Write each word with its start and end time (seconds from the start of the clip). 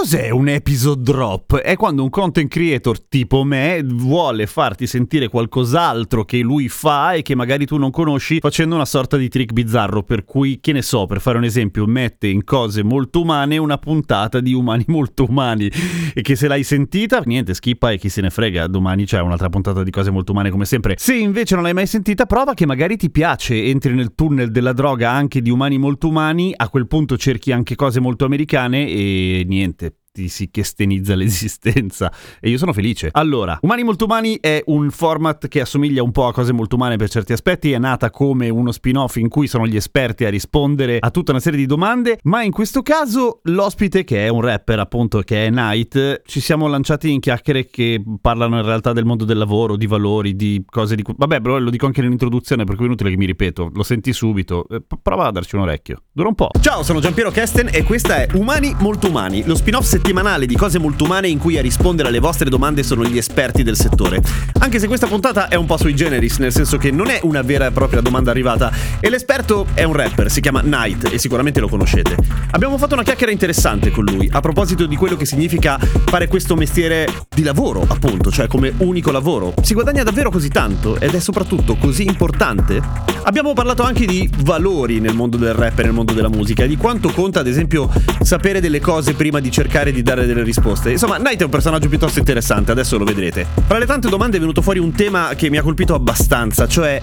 cos'è 0.00 0.30
un 0.30 0.48
episode 0.48 1.02
drop? 1.02 1.56
È 1.58 1.76
quando 1.76 2.02
un 2.02 2.08
content 2.08 2.50
creator 2.50 2.98
tipo 3.02 3.44
me 3.44 3.82
vuole 3.84 4.46
farti 4.46 4.86
sentire 4.86 5.28
qualcos'altro 5.28 6.24
che 6.24 6.38
lui 6.38 6.70
fa 6.70 7.12
e 7.12 7.20
che 7.20 7.34
magari 7.34 7.66
tu 7.66 7.76
non 7.76 7.90
conosci 7.90 8.38
facendo 8.40 8.76
una 8.76 8.86
sorta 8.86 9.18
di 9.18 9.28
trick 9.28 9.52
bizzarro 9.52 10.02
per 10.02 10.24
cui, 10.24 10.58
che 10.58 10.72
ne 10.72 10.80
so, 10.80 11.04
per 11.04 11.20
fare 11.20 11.36
un 11.36 11.44
esempio, 11.44 11.84
mette 11.84 12.28
in 12.28 12.44
cose 12.44 12.82
molto 12.82 13.20
umane 13.20 13.58
una 13.58 13.76
puntata 13.76 14.40
di 14.40 14.54
umani 14.54 14.84
molto 14.88 15.26
umani 15.28 15.70
e 16.14 16.22
che 16.22 16.34
se 16.34 16.48
l'hai 16.48 16.64
sentita, 16.64 17.20
niente, 17.26 17.52
skippa 17.52 17.90
e 17.90 17.98
chi 17.98 18.08
se 18.08 18.22
ne 18.22 18.30
frega, 18.30 18.68
domani 18.68 19.04
c'è 19.04 19.20
un'altra 19.20 19.50
puntata 19.50 19.82
di 19.82 19.90
cose 19.90 20.10
molto 20.10 20.32
umane 20.32 20.48
come 20.48 20.64
sempre. 20.64 20.94
Se 20.96 21.14
invece 21.14 21.56
non 21.56 21.64
l'hai 21.64 21.74
mai 21.74 21.86
sentita, 21.86 22.24
prova 22.24 22.54
che 22.54 22.64
magari 22.64 22.96
ti 22.96 23.10
piace 23.10 23.64
entri 23.64 23.92
nel 23.92 24.14
tunnel 24.14 24.50
della 24.50 24.72
droga 24.72 25.10
anche 25.10 25.42
di 25.42 25.50
umani 25.50 25.76
molto 25.76 26.08
umani, 26.08 26.54
a 26.56 26.70
quel 26.70 26.86
punto 26.86 27.18
cerchi 27.18 27.52
anche 27.52 27.74
cose 27.74 28.00
molto 28.00 28.24
americane 28.24 28.88
e 28.88 29.44
niente, 29.46 29.89
ti 30.12 30.28
si 30.28 30.50
chestenizza 30.50 31.14
l'esistenza 31.16 32.12
e 32.40 32.50
io 32.50 32.58
sono 32.58 32.72
felice. 32.72 33.08
Allora, 33.12 33.58
Umani 33.62 33.84
Molto 33.84 34.04
Umani 34.04 34.38
è 34.40 34.62
un 34.66 34.90
format 34.90 35.48
che 35.48 35.60
assomiglia 35.60 36.02
un 36.02 36.10
po' 36.10 36.26
a 36.26 36.32
cose 36.32 36.52
molto 36.52 36.76
umane 36.76 36.96
per 36.96 37.08
certi 37.08 37.32
aspetti, 37.32 37.72
è 37.72 37.78
nata 37.78 38.10
come 38.10 38.48
uno 38.48 38.72
spin-off 38.72 39.16
in 39.16 39.28
cui 39.28 39.46
sono 39.46 39.66
gli 39.66 39.76
esperti 39.76 40.24
a 40.24 40.30
rispondere 40.30 40.98
a 41.00 41.10
tutta 41.10 41.30
una 41.30 41.40
serie 41.40 41.58
di 41.58 41.66
domande, 41.66 42.18
ma 42.24 42.42
in 42.42 42.50
questo 42.50 42.82
caso 42.82 43.40
l'ospite 43.44 44.04
che 44.04 44.26
è 44.26 44.28
un 44.28 44.40
rapper 44.40 44.78
appunto 44.80 45.20
che 45.20 45.46
è 45.46 45.50
Night, 45.50 46.22
ci 46.26 46.40
siamo 46.40 46.66
lanciati 46.66 47.10
in 47.10 47.20
chiacchiere 47.20 47.66
che 47.66 48.02
parlano 48.20 48.58
in 48.58 48.64
realtà 48.64 48.92
del 48.92 49.04
mondo 49.04 49.24
del 49.24 49.38
lavoro, 49.38 49.76
di 49.76 49.86
valori, 49.86 50.34
di 50.34 50.64
cose 50.68 50.96
di... 50.96 51.04
Vabbè, 51.06 51.40
però 51.40 51.58
lo 51.58 51.70
dico 51.70 51.86
anche 51.86 52.00
nell'introduzione 52.00 52.64
perché 52.64 52.82
è 52.82 52.86
inutile 52.86 53.10
che 53.10 53.16
mi 53.16 53.26
ripeto, 53.26 53.70
lo 53.72 53.82
senti 53.82 54.12
subito, 54.12 54.66
eh, 54.68 54.82
prova 55.02 55.26
a 55.26 55.30
darci 55.30 55.54
un 55.56 55.62
orecchio, 55.62 56.02
dura 56.12 56.28
un 56.28 56.34
po'. 56.34 56.50
Ciao, 56.60 56.82
sono 56.82 57.00
Giampiero 57.00 57.30
Kesten 57.30 57.68
e 57.72 57.82
questa 57.84 58.22
è 58.22 58.28
Umani 58.34 58.74
Molto 58.78 59.08
Umani, 59.08 59.44
lo 59.44 59.54
spin-off 59.54 59.98
settimanale 60.00 60.46
di 60.46 60.56
cose 60.56 60.78
molto 60.78 61.04
umane 61.04 61.28
in 61.28 61.38
cui 61.38 61.58
a 61.58 61.60
rispondere 61.60 62.08
alle 62.08 62.20
vostre 62.20 62.48
domande 62.48 62.82
sono 62.82 63.04
gli 63.04 63.18
esperti 63.18 63.62
del 63.62 63.76
settore. 63.76 64.22
Anche 64.60 64.78
se 64.78 64.86
questa 64.86 65.06
puntata 65.06 65.48
è 65.48 65.56
un 65.56 65.66
po' 65.66 65.76
sui 65.76 65.94
generis, 65.94 66.38
nel 66.38 66.52
senso 66.52 66.78
che 66.78 66.90
non 66.90 67.08
è 67.08 67.20
una 67.22 67.42
vera 67.42 67.66
e 67.66 67.70
propria 67.70 68.00
domanda 68.00 68.30
arrivata 68.30 68.72
e 68.98 69.10
l'esperto 69.10 69.66
è 69.74 69.84
un 69.84 69.92
rapper, 69.92 70.30
si 70.30 70.40
chiama 70.40 70.62
Night 70.62 71.12
e 71.12 71.18
sicuramente 71.18 71.60
lo 71.60 71.68
conoscete. 71.68 72.16
Abbiamo 72.52 72.78
fatto 72.78 72.94
una 72.94 73.02
chiacchiera 73.02 73.30
interessante 73.30 73.90
con 73.90 74.04
lui 74.04 74.26
a 74.32 74.40
proposito 74.40 74.86
di 74.86 74.96
quello 74.96 75.16
che 75.16 75.26
significa 75.26 75.78
fare 75.78 76.28
questo 76.28 76.56
mestiere 76.56 77.06
di 77.28 77.42
lavoro, 77.42 77.84
appunto, 77.86 78.30
cioè 78.30 78.46
come 78.46 78.72
unico 78.78 79.10
lavoro. 79.10 79.52
Si 79.62 79.74
guadagna 79.74 80.02
davvero 80.02 80.30
così 80.30 80.48
tanto 80.48 80.98
ed 80.98 81.14
è 81.14 81.20
soprattutto 81.20 81.76
così 81.76 82.04
importante? 82.04 82.80
Abbiamo 83.24 83.52
parlato 83.52 83.82
anche 83.82 84.06
di 84.06 84.28
valori 84.44 84.98
nel 84.98 85.14
mondo 85.14 85.36
del 85.36 85.52
rap 85.52 85.78
e 85.78 85.82
nel 85.82 85.92
mondo 85.92 86.14
della 86.14 86.30
musica 86.30 86.64
di 86.64 86.76
quanto 86.76 87.10
conta 87.10 87.40
ad 87.40 87.46
esempio 87.46 87.90
sapere 88.22 88.60
delle 88.60 88.80
cose 88.80 89.12
prima 89.12 89.40
di 89.40 89.50
cercare 89.50 89.89
di 89.92 90.02
dare 90.02 90.26
delle 90.26 90.42
risposte. 90.42 90.90
Insomma, 90.90 91.16
Knight 91.16 91.40
è 91.40 91.44
un 91.44 91.50
personaggio 91.50 91.88
piuttosto 91.88 92.18
interessante, 92.18 92.70
adesso 92.70 92.98
lo 92.98 93.04
vedrete. 93.04 93.46
Fra 93.66 93.78
le 93.78 93.86
tante 93.86 94.08
domande 94.08 94.36
è 94.36 94.40
venuto 94.40 94.62
fuori 94.62 94.78
un 94.78 94.92
tema 94.92 95.34
che 95.36 95.50
mi 95.50 95.56
ha 95.56 95.62
colpito 95.62 95.94
abbastanza, 95.94 96.66
cioè 96.66 97.00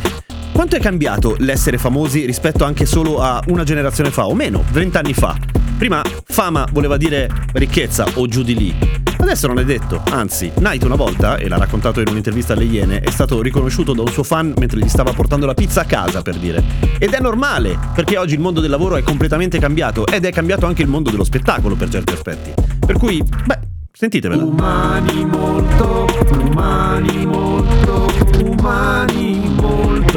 quanto 0.58 0.75
è 0.75 0.80
cambiato 0.80 1.36
l'essere 1.38 1.77
famosi 1.77 2.25
rispetto 2.25 2.63
anche 2.63 2.88
solo 2.88 3.19
a 3.19 3.39
una 3.50 3.63
generazione 3.63 4.09
fa, 4.09 4.25
o 4.25 4.33
meno, 4.33 4.64
vent'anni 4.72 5.14
fa? 5.14 5.38
Prima 5.77 6.02
fama 6.23 6.65
voleva 6.71 6.98
dire 6.98 7.30
ricchezza 7.54 8.08
o 8.15 8.26
giù 8.26 8.42
di 8.42 8.55
lì. 8.55 8.76
Adesso 9.20 9.45
non 9.45 9.59
è 9.59 9.64
detto, 9.64 10.02
anzi, 10.09 10.52
Knight 10.55 10.83
una 10.83 10.95
volta, 10.95 11.37
e 11.37 11.48
l'ha 11.48 11.59
raccontato 11.59 12.02
in 12.02 12.08
un'intervista 12.09 12.54
alle 12.54 12.64
Iene, 12.64 13.02
è 13.02 13.11
stato 13.11 13.39
riconosciuto 13.43 13.93
da 13.93 14.02
un 14.02 14.08
suo 14.08 14.23
fan 14.23 14.52
mentre 14.58 14.80
gli 14.80 14.89
stava 14.89 15.14
portando 15.14 15.45
la 15.45 15.54
pizza 15.54 15.81
a 15.81 15.86
casa, 15.86 16.23
per 16.23 16.37
dire. 16.37 16.64
Ed 16.98 17.14
è 17.14 17.20
normale, 17.20 17.77
perché 17.93 18.17
oggi 18.17 18.33
il 18.33 18.39
mondo 18.39 18.60
del 18.60 18.71
lavoro 18.71 18.95
è 18.95 19.04
completamente 19.04 19.60
cambiato, 19.60 20.08
ed 20.08 20.26
è 20.26 20.31
cambiato 20.31 20.65
anche 20.65 20.81
il 20.81 20.87
mondo 20.87 21.11
dello 21.11 21.23
spettacolo 21.23 21.76
per 21.76 21.89
certi 21.89 22.14
aspetti. 22.14 22.52
Per 22.83 22.98
cui, 22.98 23.21
beh, 23.21 23.60
sentitevela. 23.92 24.43
Umani 24.43 25.23
molto, 25.23 26.08
umani 26.31 27.26
molto, 27.27 28.08
umani 28.43 29.27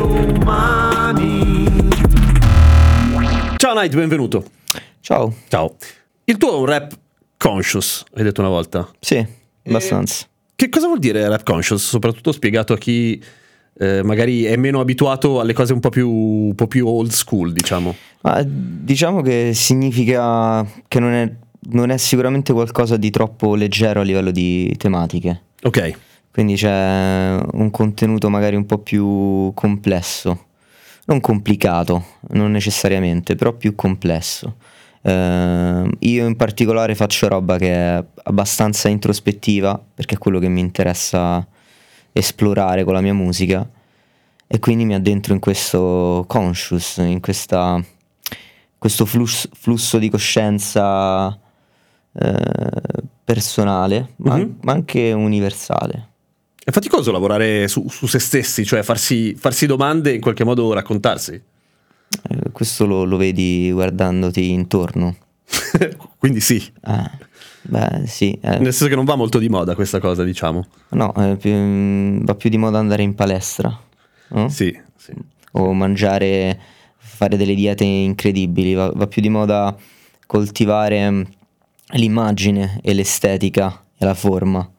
molto 0.01 0.07
umani. 0.07 1.65
Ciao 3.57 3.75
Knight, 3.75 3.95
benvenuto. 3.95 4.45
Ciao. 5.01 5.35
Ciao. 5.49 5.77
Il 6.25 6.37
tuo 6.37 6.55
è 6.55 6.57
un 6.57 6.67
rap 6.67 6.93
conscious, 7.37 8.05
hai 8.15 8.23
detto 8.23 8.41
una 8.41 8.51
volta. 8.51 8.89
Sì, 8.99 9.25
abbastanza. 9.67 10.27
Che 10.55 10.69
cosa 10.69 10.87
vuol 10.87 10.99
dire 10.99 11.27
rap 11.29 11.43
conscious? 11.43 11.87
Soprattutto 11.87 12.33
spiegato 12.33 12.73
a 12.73 12.79
chi 12.79 13.23
eh, 13.79 14.03
magari 14.03 14.45
è 14.45 14.57
meno 14.57 14.81
abituato 14.81 15.41
alle 15.41 15.53
cose 15.53 15.73
un 15.73 15.81
po' 15.81 15.91
più, 15.91 16.11
un 16.11 16.55
po' 16.55 16.67
più 16.67 16.87
old 16.87 17.11
school, 17.11 17.53
diciamo. 17.53 17.95
Ma 18.23 18.43
diciamo 18.45 19.23
che 19.23 19.53
significa 19.55 20.67
che 20.87 21.01
non 21.01 21.13
è, 21.13 21.33
non 21.71 21.91
è 21.91 21.97
sicuramente 21.97 22.53
qualcosa 22.53 22.97
di 22.97 23.11
troppo 23.11 23.55
leggero 23.55 24.01
a 24.01 24.05
livello 24.05 24.31
di 24.31 24.75
tematiche. 24.77 25.43
Ok. 25.63 25.99
Quindi 26.33 26.55
c'è 26.55 27.39
un 27.53 27.71
contenuto 27.71 28.31
magari 28.31 28.57
un 28.57 28.67
po' 28.67 28.79
più 28.79 29.53
complesso. 29.55 30.47
Non 31.07 31.21
complicato, 31.21 32.05
non 32.31 32.53
necessariamente, 32.53 33.35
però 33.35 33.53
più 33.53 33.75
complesso. 33.75 34.57
Eh, 35.03 35.91
io 35.99 36.27
in 36.27 36.37
particolare 36.37 36.95
faccio 36.95 37.27
roba 37.27 37.57
che 37.59 37.73
è 37.73 38.05
abbastanza 38.25 38.89
introspettiva, 38.89 39.83
perché 39.95 40.15
è 40.15 40.19
quello 40.19 40.39
che 40.39 40.49
mi 40.49 40.61
interessa 40.61 41.45
esplorare 42.13 42.85
con 42.85 42.95
la 42.95 43.01
mia 43.01 43.15
musica. 43.15 43.69
E 44.47 44.59
quindi 44.59 44.85
mi 44.85 44.95
addentro 44.95 45.33
in 45.33 45.41
questo 45.41 46.25
conscious, 46.29 46.99
in 46.99 47.21
questa, 47.21 47.83
questo 48.79 49.05
flusso, 49.05 49.49
flusso 49.53 49.99
di 49.99 50.09
coscienza 50.11 51.37
eh, 52.13 53.03
personale, 53.25 54.15
ma, 54.17 54.37
Mhm. 54.37 54.57
ma 54.63 54.73
anche 54.73 55.13
universale. 55.13 56.09
È 56.71 56.73
faticoso 56.73 57.11
lavorare 57.11 57.67
su, 57.67 57.89
su 57.89 58.07
se 58.07 58.21
stessi, 58.21 58.65
cioè 58.65 58.85
farsi, 58.85 59.35
farsi 59.35 59.67
domande 59.67 60.13
e 60.13 60.15
in 60.15 60.21
qualche 60.21 60.45
modo 60.45 60.73
raccontarsi. 60.73 61.33
Eh, 61.33 62.51
questo 62.53 62.87
lo, 62.87 63.03
lo 63.03 63.17
vedi 63.17 63.73
guardandoti 63.73 64.51
intorno. 64.51 65.17
Quindi 66.17 66.39
sì, 66.39 66.65
Ah, 66.83 67.11
beh, 67.63 68.07
sì. 68.07 68.39
eh, 68.41 68.51
nel 68.59 68.73
senso 68.73 68.87
che 68.87 68.95
non 68.95 69.05
va 69.05 69.17
molto 69.17 69.39
di 69.41 69.49
moda 69.49 69.75
questa 69.75 69.99
cosa, 69.99 70.23
diciamo. 70.23 70.65
no, 70.91 71.13
è 71.15 71.37
più- 71.37 71.51
mm, 71.53 72.25
va 72.25 72.37
più 72.37 72.49
di 72.49 72.57
moda 72.57 72.79
andare 72.79 73.03
in 73.03 73.17
palestra. 73.17 73.77
no? 74.29 74.49
Sì, 74.49 74.73
sì. 74.97 75.13
o 75.55 75.73
mangiare, 75.73 76.57
fare 76.99 77.37
delle 77.37 77.57
diete 77.57 77.83
incredibili, 77.83 78.75
va, 78.75 78.93
va 78.95 79.09
più 79.09 79.21
di 79.21 79.29
moda 79.29 79.77
coltivare 80.25 81.11
mm, 81.11 81.23
l'immagine 81.95 82.79
e 82.81 82.95
l'estetica 82.95 83.87
e 83.99 84.05
la 84.05 84.15
forma 84.15 84.71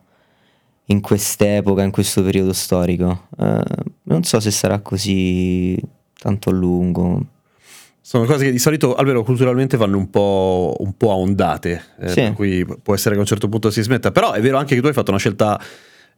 in 0.92 1.02
quest'epoca, 1.02 1.82
in 1.84 1.92
questo 1.92 2.22
periodo 2.22 2.54
storico. 2.54 3.28
Eh, 3.40 3.64
non 4.04 4.24
so 4.24 4.40
se 4.40 4.52
sarà 4.52 4.80
così 4.80 5.78
tanto 6.20 6.50
a 6.50 6.54
lungo. 6.54 7.26
Sono 8.02 8.26
cose 8.26 8.46
che 8.46 8.52
di 8.52 8.60
solito, 8.60 8.96
almeno 8.96 9.24
culturalmente, 9.24 9.78
vanno 9.78 9.98
un 9.98 10.10
po', 10.10 10.76
un 10.80 10.98
po' 10.98 11.12
a 11.12 11.16
ondate, 11.16 11.82
eh, 12.00 12.10
Sì. 12.10 12.22
per 12.22 12.34
cui 12.34 12.66
può 12.84 12.94
essere 12.94 13.12
che 13.12 13.18
a 13.18 13.22
un 13.22 13.28
certo 13.28 13.48
punto 13.48 13.70
si 13.72 13.82
smetta. 13.82 14.12
Però 14.12 14.34
è 14.34 14.42
vero 14.42 14.58
anche 14.58 14.76
che 14.76 14.82
tu 14.82 14.88
hai 14.88 14.94
fatto 14.94 15.12
una 15.12 15.20
scelta, 15.20 15.60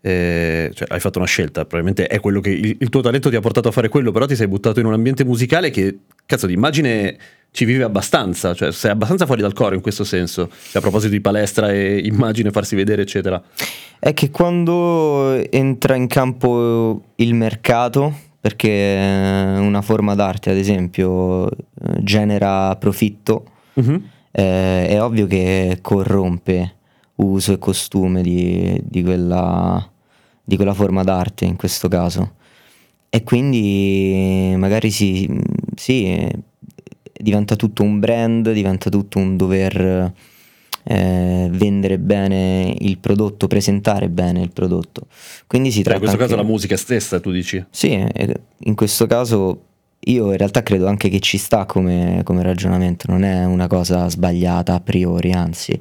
eh, 0.06 0.70
cioè 0.74 0.88
hai 0.92 1.00
fatto 1.00 1.18
una 1.18 1.28
scelta, 1.28 1.62
probabilmente 1.66 2.08
è 2.08 2.20
quello 2.20 2.42
che 2.42 2.50
il, 2.50 2.76
il 2.78 2.90
tuo 2.90 3.00
talento 3.00 3.30
ti 3.30 3.38
ha 3.38 3.40
portato 3.40 3.70
a 3.70 3.72
fare 3.72 3.88
quello, 3.88 4.12
però 4.12 4.26
ti 4.26 4.36
sei 4.36 4.48
buttato 4.48 4.82
in 4.82 4.86
un 4.86 4.92
ambiente 4.94 5.24
musicale 5.24 5.70
che, 5.70 6.00
cazzo, 6.26 6.46
di 6.46 6.54
immagine 6.54 7.18
ci 7.52 7.64
vive 7.64 7.84
abbastanza, 7.84 8.54
cioè 8.54 8.74
sei 8.74 8.92
abbastanza 8.92 9.26
fuori 9.26 9.42
dal 9.42 9.54
coro 9.54 9.76
in 9.76 9.82
questo 9.82 10.04
senso, 10.04 10.50
Cioè, 10.50 10.78
a 10.78 10.82
proposito 10.82 11.12
di 11.14 11.22
palestra 11.22 11.72
e 11.72 12.00
immagine, 12.04 12.52
farsi 12.52 12.76
vedere, 12.76 13.04
eccetera. 13.04 13.42
È 13.98 14.14
che 14.14 14.30
quando 14.30 15.34
entra 15.50 15.96
in 15.96 16.08
campo 16.08 17.04
il 17.16 17.34
mercato, 17.36 18.14
perché 18.42 18.68
una 19.58 19.82
forma 19.82 20.16
d'arte, 20.16 20.50
ad 20.50 20.58
esempio, 20.58 21.50
eh, 21.50 21.56
genera 22.02 22.76
profitto, 22.76 23.46
Mhm. 23.76 24.04
eh, 24.32 24.88
è 24.90 25.02
ovvio 25.02 25.28
che 25.28 25.78
corrompe 25.82 26.76
uso 27.16 27.54
e 27.54 27.60
costume 27.60 28.22
di, 28.24 28.82
di 28.84 29.04
quella, 29.04 29.88
di 30.44 30.56
quella 30.56 30.74
forma 30.74 31.04
d'arte 31.04 31.46
in 31.46 31.56
questo 31.56 31.88
caso. 31.88 32.34
E 33.10 33.24
quindi 33.24 34.54
magari 34.58 34.90
si, 34.90 35.30
sì, 35.76 36.28
diventa 37.14 37.56
tutto 37.56 37.84
un 37.84 38.00
brand, 38.00 38.52
diventa 38.52 38.90
tutto 38.90 39.20
un 39.20 39.38
dover 39.38 40.12
eh, 40.86 41.48
vendere 41.52 42.00
bene 42.00 42.76
il 42.80 42.98
prodotto, 42.98 43.48
presentare 43.48 44.10
bene 44.10 44.42
il 44.42 44.52
prodotto. 44.52 45.08
Quindi 45.48 45.70
si 45.70 45.84
Cioè, 45.84 45.84
tratta 45.84 46.00
in 46.00 46.06
questo 46.06 46.18
caso 46.20 46.34
anche- 46.34 46.46
la 46.46 46.52
musica 46.52 46.76
stessa, 46.76 47.20
tu 47.20 47.32
dici? 47.32 47.64
Sì, 47.70 47.92
eh, 47.92 48.34
in 48.66 48.76
questo 48.76 49.06
caso 49.06 49.62
io 50.06 50.32
in 50.32 50.38
realtà 50.38 50.64
credo 50.64 50.88
anche 50.88 51.10
che 51.10 51.20
ci 51.20 51.38
sta 51.38 51.66
come, 51.66 52.22
come 52.24 52.44
ragionamento, 52.44 53.10
non 53.10 53.24
è 53.24 53.46
una 53.46 53.68
cosa 53.68 54.10
sbagliata 54.10 54.74
a 54.74 54.80
priori, 54.80 55.32
anzi. 55.32 55.80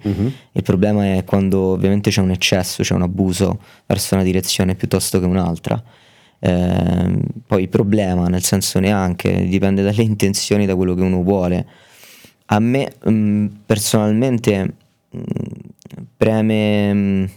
Il 0.53 0.63
problema 0.63 1.17
è 1.17 1.25
quando 1.25 1.61
ovviamente 1.73 2.11
c'è 2.11 2.21
un 2.21 2.31
eccesso, 2.31 2.83
c'è 2.83 2.95
un 2.95 3.03
abuso 3.03 3.61
verso 3.87 4.15
una 4.15 4.23
direzione 4.23 4.75
piuttosto 4.75 5.19
che 5.19 5.27
un'altra. 5.27 5.83
Ehm, 6.39 7.23
poi 7.47 7.63
il 7.63 7.69
problema, 7.69 8.27
nel 8.27 8.43
senso 8.43 8.79
neanche, 8.81 9.47
dipende 9.49 9.83
dalle 9.83 10.03
intenzioni, 10.03 10.67
da 10.67 10.77
quello 10.77 10.95
che 10.95 11.03
uno 11.03 11.23
vuole. 11.23 11.67
A 12.47 12.59
me 12.59 12.93
mh, 13.03 13.47
personalmente 13.67 14.75
mh, 15.11 15.21
preme 16.17 16.93
mh, 16.93 17.31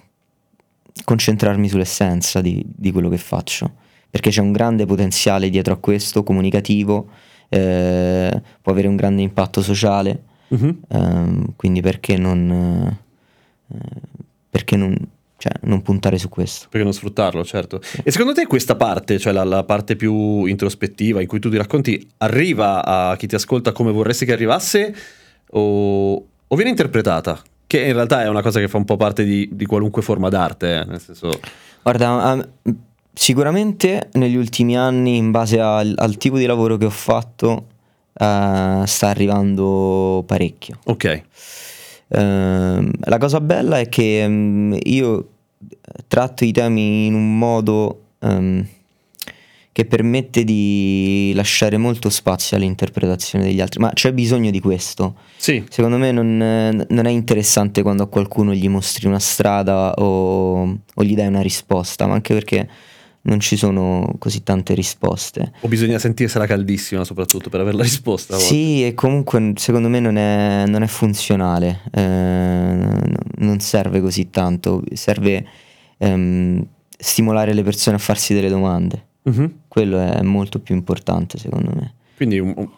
concentrarmi 1.03 1.67
sull'essenza 1.69 2.41
di, 2.41 2.63
di 2.65 2.91
quello 2.91 3.09
che 3.09 3.17
faccio, 3.17 3.71
perché 4.15 4.29
c'è 4.29 4.39
un 4.39 4.53
grande 4.53 4.85
potenziale 4.85 5.49
dietro 5.49 5.73
a 5.73 5.77
questo, 5.77 6.23
comunicativo, 6.23 7.07
eh, 7.49 8.41
può 8.61 8.71
avere 8.71 8.87
un 8.87 8.95
grande 8.95 9.21
impatto 9.21 9.61
sociale, 9.61 10.23
Mhm. 10.47 10.77
ehm, 10.87 11.53
quindi 11.57 11.81
perché 11.81 12.15
non, 12.15 12.97
eh, 13.67 13.77
perché 14.49 14.77
non, 14.77 14.95
cioè, 15.37 15.51
non 15.63 15.81
puntare 15.81 16.17
su 16.17 16.29
questo? 16.29 16.67
Perché 16.69 16.85
non 16.85 16.93
sfruttarlo, 16.93 17.43
certo. 17.43 17.81
E 18.05 18.09
secondo 18.09 18.31
te 18.31 18.47
questa 18.47 18.77
parte, 18.77 19.19
cioè 19.19 19.33
la, 19.33 19.43
la 19.43 19.65
parte 19.65 19.97
più 19.97 20.45
introspettiva 20.45 21.19
in 21.19 21.27
cui 21.27 21.39
tu 21.39 21.49
ti 21.49 21.57
racconti, 21.57 22.07
arriva 22.19 22.85
a 22.85 23.17
chi 23.17 23.27
ti 23.27 23.35
ascolta 23.35 23.73
come 23.73 23.91
vorresti 23.91 24.23
che 24.23 24.31
arrivasse 24.31 24.95
o, 25.49 26.13
o 26.47 26.55
viene 26.55 26.69
interpretata? 26.69 27.37
Che 27.67 27.81
in 27.81 27.91
realtà 27.91 28.23
è 28.23 28.29
una 28.29 28.41
cosa 28.41 28.61
che 28.61 28.69
fa 28.69 28.77
un 28.77 28.85
po' 28.85 28.95
parte 28.95 29.25
di, 29.25 29.49
di 29.51 29.65
qualunque 29.65 30.01
forma 30.01 30.29
d'arte, 30.29 30.79
eh, 30.79 30.85
nel 30.85 31.01
senso... 31.01 31.31
Guarda, 31.83 32.47
sicuramente 33.15 34.09
negli 34.13 34.35
ultimi 34.35 34.77
anni, 34.77 35.17
in 35.17 35.31
base 35.31 35.59
al, 35.59 35.93
al 35.97 36.17
tipo 36.17 36.37
di 36.37 36.45
lavoro 36.45 36.77
che 36.77 36.85
ho 36.85 36.91
fatto, 36.91 37.65
eh, 38.13 38.83
sta 38.85 39.07
arrivando 39.07 40.23
parecchio. 40.27 40.77
Ok, 40.85 41.23
Ehm, 42.09 42.91
la 43.05 43.17
cosa 43.17 43.41
bella 43.41 43.79
è 43.79 43.89
che 43.89 44.25
mm, 44.27 44.75
io 44.83 45.29
tratto 46.07 46.45
i 46.45 46.51
temi 46.51 47.07
in 47.07 47.13
un 47.13 47.37
modo 47.37 48.01
ehm, 48.19 48.65
che 49.71 49.85
permette 49.85 50.45
di 50.45 51.33
lasciare 51.35 51.77
molto 51.77 52.09
spazio 52.09 52.55
all'interpretazione 52.55 53.43
degli 53.43 53.59
altri, 53.59 53.81
ma 53.81 53.91
c'è 53.93 54.13
bisogno 54.13 54.49
di 54.49 54.61
questo. 54.61 55.15
sì, 55.35 55.61
Secondo 55.69 55.97
me 55.97 56.11
non, 56.11 56.85
non 56.87 57.05
è 57.05 57.09
interessante 57.09 57.81
quando 57.81 58.03
a 58.03 58.07
qualcuno 58.07 58.53
gli 58.53 58.69
mostri 58.69 59.07
una 59.07 59.19
strada 59.19 59.91
o, 59.95 60.61
o 60.61 61.03
gli 61.03 61.13
dai 61.13 61.27
una 61.27 61.41
risposta, 61.41 62.07
ma 62.07 62.13
anche 62.13 62.33
perché 62.33 62.69
non 63.27 63.39
ci 63.39 63.55
sono 63.57 64.15
così 64.19 64.43
tante 64.43 64.73
risposte. 64.73 65.51
o 65.61 65.67
bisogna 65.67 65.97
sentirsela 65.99 66.45
caldissima 66.45 67.03
soprattutto 67.03 67.49
per 67.49 67.59
avere 67.59 67.77
la 67.77 67.83
risposta. 67.83 68.37
Sì, 68.37 68.85
e 68.85 68.93
comunque 68.93 69.53
secondo 69.55 69.89
me 69.89 69.99
non 69.99 70.15
è, 70.17 70.65
non 70.67 70.83
è 70.83 70.87
funzionale, 70.87 71.81
eh, 71.91 72.77
non 73.37 73.59
serve 73.59 74.01
così 74.01 74.29
tanto, 74.29 74.83
serve 74.93 75.45
ehm, 75.97 76.65
stimolare 76.97 77.53
le 77.53 77.63
persone 77.63 77.95
a 77.95 77.99
farsi 77.99 78.33
delle 78.33 78.49
domande. 78.49 79.05
Mhm. 79.23 79.53
Quello 79.67 79.99
è 79.99 80.21
molto 80.21 80.59
più 80.59 80.75
importante 80.75 81.37
secondo 81.37 81.71
me. 81.73 81.93
Quindi 82.15 82.39
un- 82.39 82.53
un- 82.55 82.69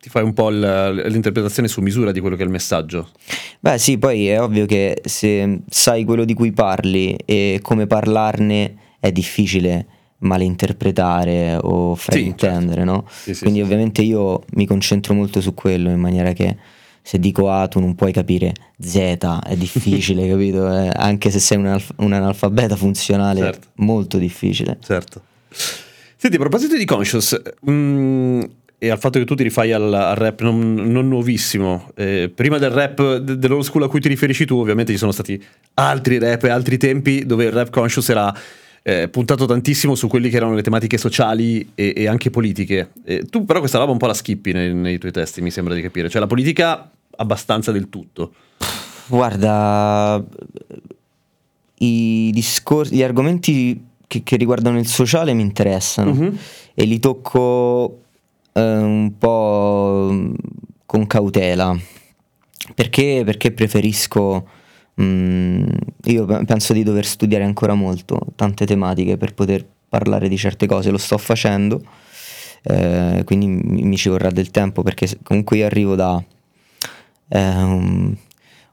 ti 0.00 0.08
fai 0.08 0.24
un 0.24 0.32
po' 0.32 0.48
l'interpretazione 0.48 1.68
su 1.68 1.80
misura 1.80 2.10
di 2.10 2.18
quello 2.18 2.34
che 2.34 2.42
è 2.42 2.44
il 2.44 2.50
messaggio. 2.50 3.10
Beh 3.60 3.78
sì, 3.78 3.98
poi 3.98 4.26
è 4.26 4.42
ovvio 4.42 4.66
che 4.66 5.00
se 5.04 5.60
sai 5.68 6.02
quello 6.02 6.24
di 6.24 6.34
cui 6.34 6.50
parli 6.50 7.14
e 7.24 7.60
come 7.62 7.86
parlarne 7.86 8.74
è 9.02 9.10
difficile 9.10 9.86
malinterpretare 10.18 11.58
o 11.60 11.96
fraintendere, 11.96 12.84
no? 12.84 13.04
certo. 13.08 13.12
Sì, 13.22 13.34
sì, 13.34 13.40
Quindi 13.40 13.58
sì, 13.58 13.64
ovviamente 13.64 14.02
io 14.02 14.44
mi 14.54 14.64
concentro 14.64 15.12
molto 15.12 15.40
su 15.40 15.54
quello 15.54 15.90
in 15.90 15.98
maniera 15.98 16.32
che 16.32 16.56
se 17.02 17.18
dico 17.18 17.50
A 17.50 17.66
tu 17.66 17.80
non 17.80 17.96
puoi 17.96 18.12
capire 18.12 18.52
Z, 18.78 18.96
è 19.44 19.56
difficile, 19.56 20.28
capito? 20.30 20.72
Eh, 20.72 20.88
anche 20.94 21.30
se 21.30 21.40
sei 21.40 21.58
un, 21.58 21.66
alf- 21.66 21.94
un 21.96 22.12
analfabeta 22.12 22.76
funzionale, 22.76 23.40
Certo. 23.40 23.68
molto 23.76 24.18
difficile. 24.18 24.78
Certo. 24.80 25.22
Senti, 26.16 26.36
a 26.36 26.38
proposito 26.38 26.76
di 26.76 26.84
Conscious, 26.84 27.42
mm, 27.68 28.42
e 28.78 28.88
al 28.88 28.98
fatto 29.00 29.18
che 29.18 29.24
tu 29.24 29.34
ti 29.34 29.42
rifai 29.42 29.72
al, 29.72 29.92
al 29.92 30.14
rap 30.14 30.42
non, 30.42 30.74
non 30.74 31.08
nuovissimo, 31.08 31.90
eh, 31.96 32.30
prima 32.32 32.58
del 32.58 32.70
rap 32.70 33.16
de- 33.16 33.36
dell'old 33.36 33.64
school 33.64 33.82
a 33.82 33.88
cui 33.88 34.00
ti 34.00 34.06
riferisci 34.06 34.44
tu, 34.44 34.56
ovviamente 34.58 34.92
ci 34.92 34.98
sono 34.98 35.10
stati 35.10 35.42
altri 35.74 36.18
rap 36.20 36.44
e 36.44 36.50
altri 36.50 36.76
tempi 36.78 37.26
dove 37.26 37.46
il 37.46 37.52
rap 37.52 37.70
conscious 37.70 38.08
era 38.08 38.32
eh, 38.82 39.08
puntato 39.08 39.46
tantissimo 39.46 39.94
su 39.94 40.08
quelli 40.08 40.28
che 40.28 40.36
erano 40.36 40.54
le 40.54 40.62
tematiche 40.62 40.98
sociali 40.98 41.70
e, 41.74 41.92
e 41.96 42.08
anche 42.08 42.30
politiche. 42.30 42.90
Eh, 43.04 43.24
tu 43.24 43.44
però 43.44 43.58
questa 43.60 43.78
roba 43.78 43.92
un 43.92 43.98
po' 43.98 44.06
la 44.06 44.14
schippi 44.14 44.52
nei, 44.52 44.74
nei 44.74 44.98
tuoi 44.98 45.12
testi, 45.12 45.40
mi 45.40 45.50
sembra 45.50 45.74
di 45.74 45.82
capire, 45.82 46.08
cioè 46.08 46.20
la 46.20 46.26
politica 46.26 46.90
abbastanza 47.16 47.70
del 47.72 47.88
tutto. 47.88 48.32
Guarda, 49.06 50.24
i 51.78 52.30
discorsi, 52.32 52.94
gli 52.94 53.02
argomenti 53.02 53.84
che, 54.06 54.22
che 54.22 54.36
riguardano 54.36 54.78
il 54.78 54.86
sociale 54.86 55.32
mi 55.34 55.42
interessano 55.42 56.12
Mhm. 56.12 56.38
e 56.74 56.84
li 56.84 56.98
tocco 57.00 57.98
eh, 58.52 58.60
un 58.60 59.12
po' 59.18 60.32
con 60.86 61.06
cautela. 61.06 61.76
Perché? 62.74 63.22
Perché 63.24 63.50
preferisco. 63.52 64.46
Mm, 65.00 65.64
io 66.04 66.24
pe- 66.24 66.44
penso 66.44 66.72
di 66.72 66.82
dover 66.82 67.06
studiare 67.06 67.44
ancora 67.44 67.74
molto 67.74 68.18
tante 68.36 68.66
tematiche 68.66 69.16
per 69.16 69.34
poter 69.34 69.64
parlare 69.88 70.28
di 70.28 70.36
certe 70.36 70.66
cose, 70.66 70.90
lo 70.90 70.98
sto 70.98 71.18
facendo, 71.18 71.80
eh, 72.64 73.22
quindi 73.24 73.46
mi, 73.46 73.82
mi 73.82 73.96
ci 73.96 74.08
vorrà 74.08 74.30
del 74.30 74.50
tempo 74.50 74.82
perché 74.82 75.06
comunque 75.22 75.58
io 75.58 75.66
arrivo 75.66 75.94
da 75.94 76.22
eh, 77.28 77.38
un- 77.62 78.14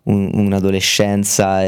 un- 0.03 0.29
un'adolescenza 0.33 1.61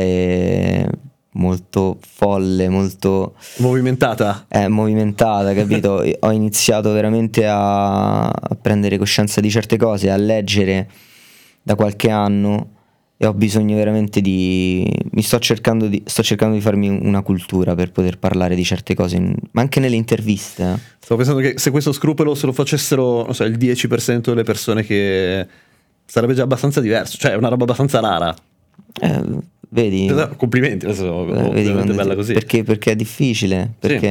molto 1.34 1.98
folle, 2.06 2.68
molto 2.70 3.36
Movimentata? 3.58 4.46
eh, 4.50 4.68
movimentata, 4.68 5.54
capito? 5.54 6.04
Ho 6.22 6.32
iniziato 6.32 6.92
veramente 6.92 7.46
a, 7.48 8.24
a 8.28 8.56
prendere 8.62 8.98
coscienza 8.98 9.40
di 9.42 9.50
certe 9.50 9.78
cose, 9.78 10.10
a 10.10 10.18
leggere 10.18 10.90
da 11.62 11.76
qualche 11.76 12.10
anno 12.10 12.70
e 13.24 13.28
ho 13.28 13.34
bisogno 13.36 13.76
veramente 13.76 14.20
di... 14.20 14.92
mi 15.12 15.22
sto 15.22 15.38
cercando 15.38 15.86
di, 15.88 16.02
sto 16.08 16.24
cercando 16.24 16.56
di 16.56 16.62
farmi 16.62 16.90
una 16.90 17.22
cultura 17.22 17.76
per 17.76 17.92
poter 17.92 18.18
parlare 18.18 18.56
di 18.56 18.64
certe 18.64 18.96
cose, 18.96 19.18
in- 19.18 19.36
ma 19.52 19.62
anche 19.62 19.80
nelle 19.80 19.96
interviste. 19.96 20.64
eh. 20.64 20.80
Stavo 20.98 21.18
pensando 21.18 21.40
che 21.40 21.54
se 21.60 21.70
questo 21.70 21.92
scrupolo 21.92 22.34
se 22.34 22.48
lo 22.48 22.52
facessero, 22.52 23.24
non 23.24 23.36
so, 23.36 23.44
il 23.44 23.58
10% 23.58 24.22
delle 24.22 24.42
persone 24.42 24.84
che 24.84 25.46
sarebbe 26.04 26.34
già 26.34 26.42
abbastanza 26.42 26.82
diverso, 26.82 27.18
cioè 27.18 27.34
è 27.34 27.36
una 27.36 27.50
roba 27.50 27.62
abbastanza 27.64 28.00
rara. 28.00 28.34
Eh, 29.00 29.24
vedi? 29.70 30.08
Esatto, 30.08 30.36
Complimenti, 30.36 30.86
adesso 30.86 31.28
Eh, 31.28 31.50
vedi 31.52 31.72
quando- 31.72 31.94
bella 31.94 32.16
così. 32.16 32.34
Perché, 32.34 32.64
perché 32.64 32.94
è 32.94 32.96
difficile, 32.96 33.72
perché 33.78 34.08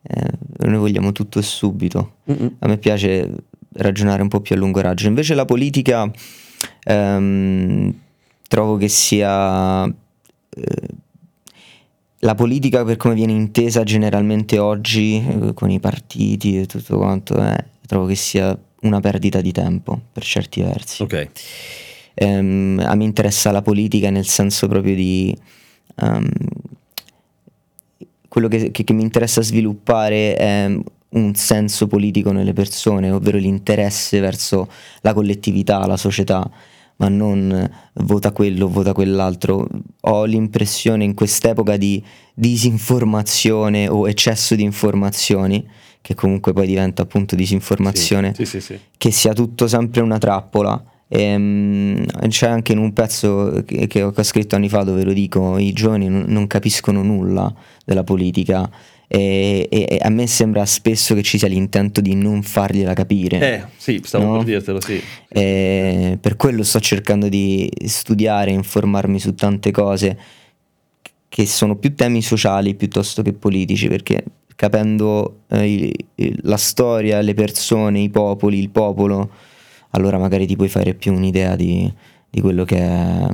eh, 0.00 0.30
noi 0.60 0.78
vogliamo 0.78 1.12
tutto 1.12 1.38
e 1.38 1.42
subito. 1.42 2.14
Mm-mm. 2.32 2.54
A 2.60 2.66
me 2.68 2.78
piace 2.78 3.30
ragionare 3.74 4.22
un 4.22 4.28
po' 4.28 4.40
più 4.40 4.54
a 4.54 4.58
lungo 4.58 4.80
raggio. 4.80 5.06
Invece 5.06 5.34
la 5.34 5.44
politica 5.44 6.10
ehm, 6.84 7.94
trovo 8.48 8.76
che 8.76 8.88
sia... 8.88 9.84
eh, 9.86 10.88
la 12.20 12.34
politica 12.34 12.84
per 12.84 12.96
come 12.96 13.14
viene 13.14 13.32
intesa 13.32 13.84
generalmente 13.84 14.58
oggi 14.58 15.24
eh, 15.24 15.54
con 15.54 15.70
i 15.70 15.78
partiti 15.80 16.58
e 16.60 16.66
tutto 16.66 16.96
quanto 16.96 17.36
eh, 17.36 17.64
trovo 17.86 18.06
che 18.06 18.14
sia 18.16 18.56
una 18.80 19.00
perdita 19.00 19.40
di 19.40 19.52
tempo 19.52 20.00
per 20.12 20.24
certi 20.24 20.60
versi. 20.62 21.02
Ok, 21.02 21.28
Ehm, 22.18 22.82
a 22.84 22.94
me 22.94 23.04
interessa 23.04 23.50
la 23.50 23.60
politica 23.60 24.08
nel 24.08 24.26
senso 24.26 24.66
proprio 24.68 24.94
di 24.94 25.36
ehm, 25.96 26.26
quello 28.28 28.48
che, 28.48 28.70
che- 28.70 28.84
che 28.84 28.92
mi 28.92 29.02
interessa 29.02 29.42
sviluppare 29.42 30.34
è 30.34 30.76
un 31.08 31.34
senso 31.34 31.86
politico 31.86 32.32
nelle 32.32 32.52
persone, 32.52 33.10
ovvero 33.10 33.38
l'interesse 33.38 34.20
verso 34.20 34.68
la 35.02 35.14
collettività, 35.14 35.86
la 35.86 35.96
società, 35.96 36.48
ma 36.96 37.08
non 37.08 37.50
eh, 37.52 37.70
vota 38.04 38.32
quello, 38.32 38.68
vota 38.68 38.92
quell'altro. 38.92 39.68
Ho 40.00 40.24
l'impressione 40.24 41.04
in 41.04 41.14
quest'epoca 41.14 41.76
di 41.76 42.02
disinformazione 42.34 43.88
o 43.88 44.08
eccesso 44.08 44.54
di 44.54 44.62
informazioni, 44.62 45.66
che 46.00 46.14
comunque 46.14 46.52
poi 46.52 46.66
diventa 46.66 47.02
appunto 47.02 47.34
disinformazione, 47.34 48.32
Sì, 48.34 48.44
sì, 48.44 48.60
sì. 48.60 48.78
che 48.96 49.10
sia 49.10 49.32
tutto 49.32 49.66
sempre 49.66 50.00
una 50.02 50.18
trappola. 50.18 50.82
Ehm, 51.08 52.04
c'è 52.28 52.48
anche 52.48 52.72
in 52.72 52.78
un 52.78 52.92
pezzo 52.92 53.62
che, 53.64 53.86
che 53.86 54.02
ho 54.02 54.22
scritto 54.22 54.56
anni 54.56 54.68
fa 54.68 54.82
dove 54.82 55.04
lo 55.04 55.12
dico, 55.12 55.56
i 55.58 55.72
giovani 55.72 56.08
non, 56.08 56.24
non 56.26 56.46
capiscono 56.46 57.02
nulla 57.02 57.52
della 57.84 58.02
politica 58.02 58.68
e, 59.08 59.68
e- 59.70 59.98
a 60.00 60.08
me 60.08 60.26
sembra 60.26 60.64
spesso 60.66 61.14
che 61.14 61.22
ci 61.22 61.38
sia 61.38 61.48
l'intento 61.48 62.00
di 62.00 62.14
non 62.14 62.42
fargliela 62.42 62.92
capire. 62.94 63.54
Eh, 63.54 63.64
sì, 63.76 64.00
stavo 64.04 64.24
No? 64.24 64.36
per 64.38 64.44
dirtelo, 64.44 64.80
sì. 64.80 65.00
E 65.28 66.18
per 66.20 66.36
quello 66.36 66.62
sto 66.62 66.80
cercando 66.80 67.28
di 67.28 67.70
studiare, 67.84 68.50
informarmi 68.50 69.18
su 69.20 69.34
tante 69.34 69.70
cose 69.70 70.18
che 71.28 71.46
sono 71.46 71.76
più 71.76 71.94
temi 71.94 72.22
sociali 72.22 72.74
piuttosto 72.74 73.22
che 73.22 73.32
politici, 73.32 73.88
perché 73.88 74.24
capendo 74.56 75.40
eh, 75.48 75.92
la 76.42 76.56
storia, 76.56 77.20
le 77.20 77.34
persone, 77.34 78.00
i 78.00 78.08
popoli, 78.08 78.58
il 78.58 78.70
popolo, 78.70 79.30
allora 79.90 80.18
magari 80.18 80.46
ti 80.46 80.56
puoi 80.56 80.68
fare 80.68 80.94
più 80.94 81.12
un'idea 81.12 81.54
di, 81.56 81.92
di 82.30 82.40
quello 82.40 82.64
che 82.64 82.78
è 82.78 83.20
mm, 83.26 83.30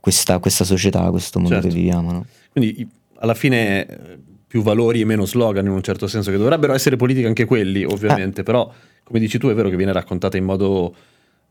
questa, 0.00 0.38
questa 0.38 0.64
società, 0.64 1.10
questo 1.10 1.38
mondo 1.38 1.54
Certo. 1.54 1.68
che 1.68 1.74
viviamo. 1.74 2.12
no? 2.12 2.26
Quindi 2.52 2.88
alla 3.18 3.34
fine 3.34 3.86
eh, 3.86 4.18
più 4.46 4.62
valori 4.62 5.00
e 5.00 5.04
meno 5.04 5.26
slogan 5.26 5.66
in 5.66 5.72
un 5.72 5.82
certo 5.82 6.06
senso, 6.06 6.30
che 6.30 6.36
dovrebbero 6.36 6.72
essere 6.74 6.96
politiche 6.96 7.26
anche 7.26 7.44
quelli, 7.44 7.84
ovviamente, 7.84 8.42
però 8.42 8.70
come 9.02 9.18
dici 9.18 9.38
tu 9.38 9.48
è 9.48 9.54
vero 9.54 9.68
che 9.68 9.76
viene 9.76 9.92
raccontata 9.92 10.36
in 10.36 10.44
modo... 10.44 10.94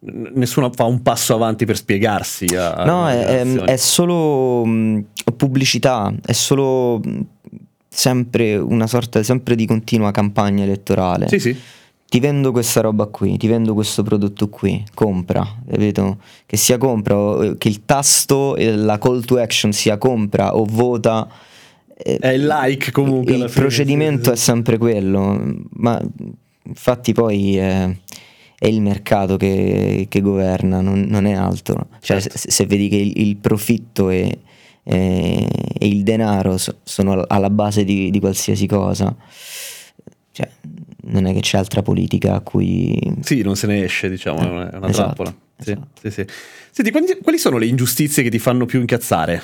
Nessuno 0.07 0.71
fa 0.71 0.83
un 0.83 1.01
passo 1.01 1.33
avanti 1.33 1.65
per 1.65 1.77
spiegarsi 1.77 2.45
a, 2.55 2.73
a 2.73 2.85
No, 2.85 3.07
alle 3.07 3.25
è, 3.25 3.71
è- 3.71 3.77
solo 3.77 4.63
mh, 4.63 5.05
pubblicità, 5.35 6.13
è 6.23 6.33
solo 6.33 6.99
mh, 6.99 7.21
sempre 7.87 8.55
una 8.57 8.85
sorta 8.85 9.23
sempre 9.23 9.55
di 9.55 9.65
continua 9.65 10.11
campagna 10.11 10.63
elettorale. 10.63 11.27
Sì, 11.27 11.39
sì. 11.39 11.57
Ti 12.07 12.19
vendo 12.19 12.51
questa 12.51 12.81
roba 12.81 13.07
qui, 13.07 13.37
ti 13.37 13.47
vendo 13.47 13.73
questo 13.73 14.03
prodotto 14.03 14.47
qui, 14.49 14.83
compra, 14.93 15.43
capito? 15.67 16.17
Che 16.45 16.57
sia 16.57 16.77
compra, 16.77 17.43
eh, 17.43 17.57
che 17.57 17.69
il 17.69 17.83
tasto, 17.85 18.55
eh, 18.57 18.75
la 18.75 18.99
call 18.99 19.23
to 19.23 19.39
action 19.39 19.71
sia 19.71 19.97
compra 19.97 20.55
o 20.55 20.65
vota. 20.69 21.27
Eh, 21.97 22.17
È 22.17 22.27
il 22.29 22.45
like 22.45 22.91
comunque. 22.91 23.35
il 23.35 23.51
procedimento 23.53 24.31
è 24.31 24.35
sempre 24.35 24.77
quello, 24.77 25.41
ma 25.71 26.01
infatti 26.63 27.13
poi 27.13 27.57
è, 27.57 27.89
è 28.57 28.67
il 28.67 28.81
mercato 28.81 29.37
che, 29.37 30.07
che 30.09 30.21
governa, 30.21 30.81
non, 30.81 31.01
non 31.07 31.25
è 31.25 31.33
altro. 31.33 31.87
Cioè, 32.01 32.19
Certo. 32.19 32.37
se, 32.37 32.51
se 32.51 32.65
vedi 32.65 32.87
che 32.89 32.97
il, 32.97 33.13
il 33.21 33.35
profitto 33.37 34.09
e, 34.09 34.39
e- 34.83 35.47
e 35.77 35.87
il 35.87 36.03
denaro 36.03 36.57
so- 36.57 36.77
sono 36.83 37.13
al- 37.13 37.25
alla 37.27 37.49
base 37.49 37.83
di, 37.83 38.09
di 38.11 38.19
qualsiasi 38.19 38.65
cosa, 38.67 39.15
cioè, 40.31 40.49
non 41.07 41.25
è 41.27 41.33
che 41.33 41.39
c'è 41.39 41.57
altra 41.57 41.81
politica 41.81 42.33
a 42.35 42.39
cui... 42.41 42.99
Sì, 43.21 43.41
non 43.41 43.55
se 43.55 43.67
ne 43.67 43.83
esce, 43.83 44.09
diciamo, 44.09 44.39
è 44.39 44.45
una, 44.49 44.71
è 44.71 44.75
una 44.77 44.89
Esatto, 44.89 45.23
trappola. 45.23 45.35
Sì, 45.57 45.71
esatto. 45.71 45.87
sì, 46.01 46.11
sì. 46.11 46.25
Senti, 46.71 46.91
quali, 46.91 47.05
quali 47.21 47.37
sono 47.37 47.57
le 47.57 47.67
ingiustizie 47.67 48.21
che 48.23 48.29
ti 48.29 48.39
fanno 48.39 48.65
più 48.65 48.79
incazzare? 48.81 49.41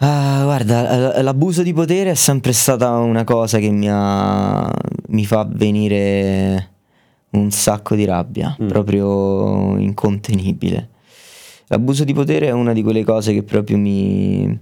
Ah, 0.00 0.42
guarda, 0.44 1.20
l'abuso 1.22 1.62
di 1.62 1.72
potere 1.72 2.10
è 2.12 2.14
sempre 2.14 2.52
stata 2.52 2.92
una 2.98 3.24
cosa 3.24 3.58
che 3.58 3.70
mi, 3.70 3.88
ha- 3.90 4.72
mi 5.08 5.24
fa 5.26 5.44
venire 5.50 6.70
un 7.30 7.50
sacco 7.50 7.94
di 7.96 8.04
rabbia, 8.04 8.56
Mm. 8.62 8.68
proprio 8.68 9.76
incontenibile. 9.78 10.88
L'abuso 11.66 12.04
di 12.04 12.14
potere 12.14 12.46
è 12.46 12.52
una 12.52 12.72
di 12.72 12.82
quelle 12.82 13.04
cose 13.04 13.32
che 13.34 13.42
proprio 13.42 13.76
mi... 13.76 14.56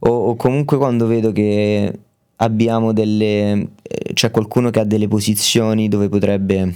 O, 0.00 0.10
o 0.10 0.36
comunque 0.36 0.76
quando 0.76 1.06
vedo 1.06 1.32
che 1.32 1.98
abbiamo 2.36 2.92
delle... 2.92 3.68
eh, 3.82 4.12
c'è 4.12 4.30
qualcuno 4.30 4.70
che 4.70 4.80
ha 4.80 4.84
delle 4.84 5.08
posizioni 5.08 5.88
dove 5.88 6.08
potrebbe 6.08 6.74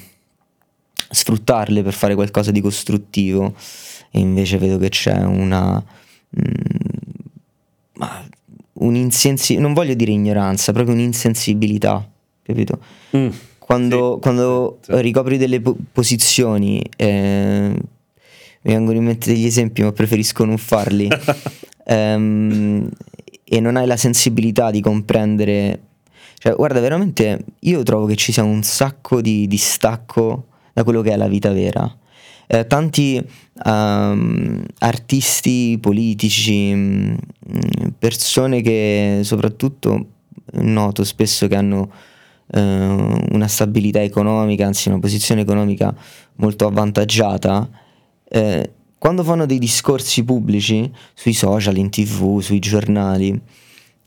sfruttarle 1.10 1.82
per 1.82 1.92
fare 1.92 2.14
qualcosa 2.14 2.50
di 2.50 2.60
costruttivo 2.60 3.52
e 4.10 4.18
invece 4.20 4.58
vedo 4.58 4.78
che 4.78 4.88
c'è 4.88 5.22
una... 5.22 5.74
mm, 5.76 6.65
ma 7.96 8.26
un'insensi- 8.74 9.56
non 9.58 9.72
voglio 9.72 9.94
dire 9.94 10.10
ignoranza, 10.12 10.72
proprio 10.72 10.94
un'insensibilità, 10.94 12.08
capito? 12.42 12.78
Mm. 13.16 13.28
Quando, 13.58 14.14
Sì, 14.14 14.20
quando 14.20 14.78
sì. 14.82 15.00
ricopri 15.00 15.38
delle 15.38 15.60
po- 15.60 15.76
posizioni, 15.92 16.80
eh, 16.96 17.72
mi 17.74 18.72
vengono 18.72 18.98
in 18.98 19.04
mente 19.04 19.32
degli 19.32 19.44
esempi, 19.46 19.82
ma 19.82 19.92
preferisco 19.92 20.44
non 20.44 20.56
farli, 20.58 21.08
ehm, 21.84 22.88
e 23.44 23.60
non 23.60 23.76
hai 23.76 23.86
la 23.86 23.96
sensibilità 23.96 24.70
di 24.70 24.80
comprendere, 24.80 25.80
cioè, 26.38 26.54
guarda, 26.54 26.80
veramente 26.80 27.44
io 27.60 27.82
trovo 27.82 28.06
che 28.06 28.14
ci 28.16 28.32
sia 28.32 28.42
un 28.44 28.62
sacco 28.62 29.20
di 29.20 29.46
distacco 29.46 30.46
da 30.72 30.84
quello 30.84 31.00
che 31.02 31.10
è 31.12 31.16
la 31.16 31.28
vita 31.28 31.50
vera. 31.52 31.92
Eh, 32.48 32.66
tanti 32.66 33.20
ehm, 33.64 34.64
artisti 34.78 35.78
politici, 35.80 36.74
mh, 36.74 37.16
persone 37.98 38.60
che 38.60 39.20
soprattutto 39.22 40.06
noto 40.52 41.04
spesso 41.04 41.48
che 41.48 41.56
hanno 41.56 41.90
eh, 42.52 42.60
una 43.30 43.48
stabilità 43.48 44.00
economica, 44.02 44.66
anzi 44.66 44.88
una 44.88 45.00
posizione 45.00 45.40
economica 45.40 45.94
molto 46.36 46.66
avvantaggiata, 46.66 47.68
eh, 48.28 48.70
quando 48.98 49.22
fanno 49.24 49.46
dei 49.46 49.58
discorsi 49.58 50.24
pubblici 50.24 50.90
sui 51.14 51.32
social, 51.32 51.76
in 51.76 51.90
tv, 51.90 52.40
sui 52.40 52.58
giornali, 52.58 53.40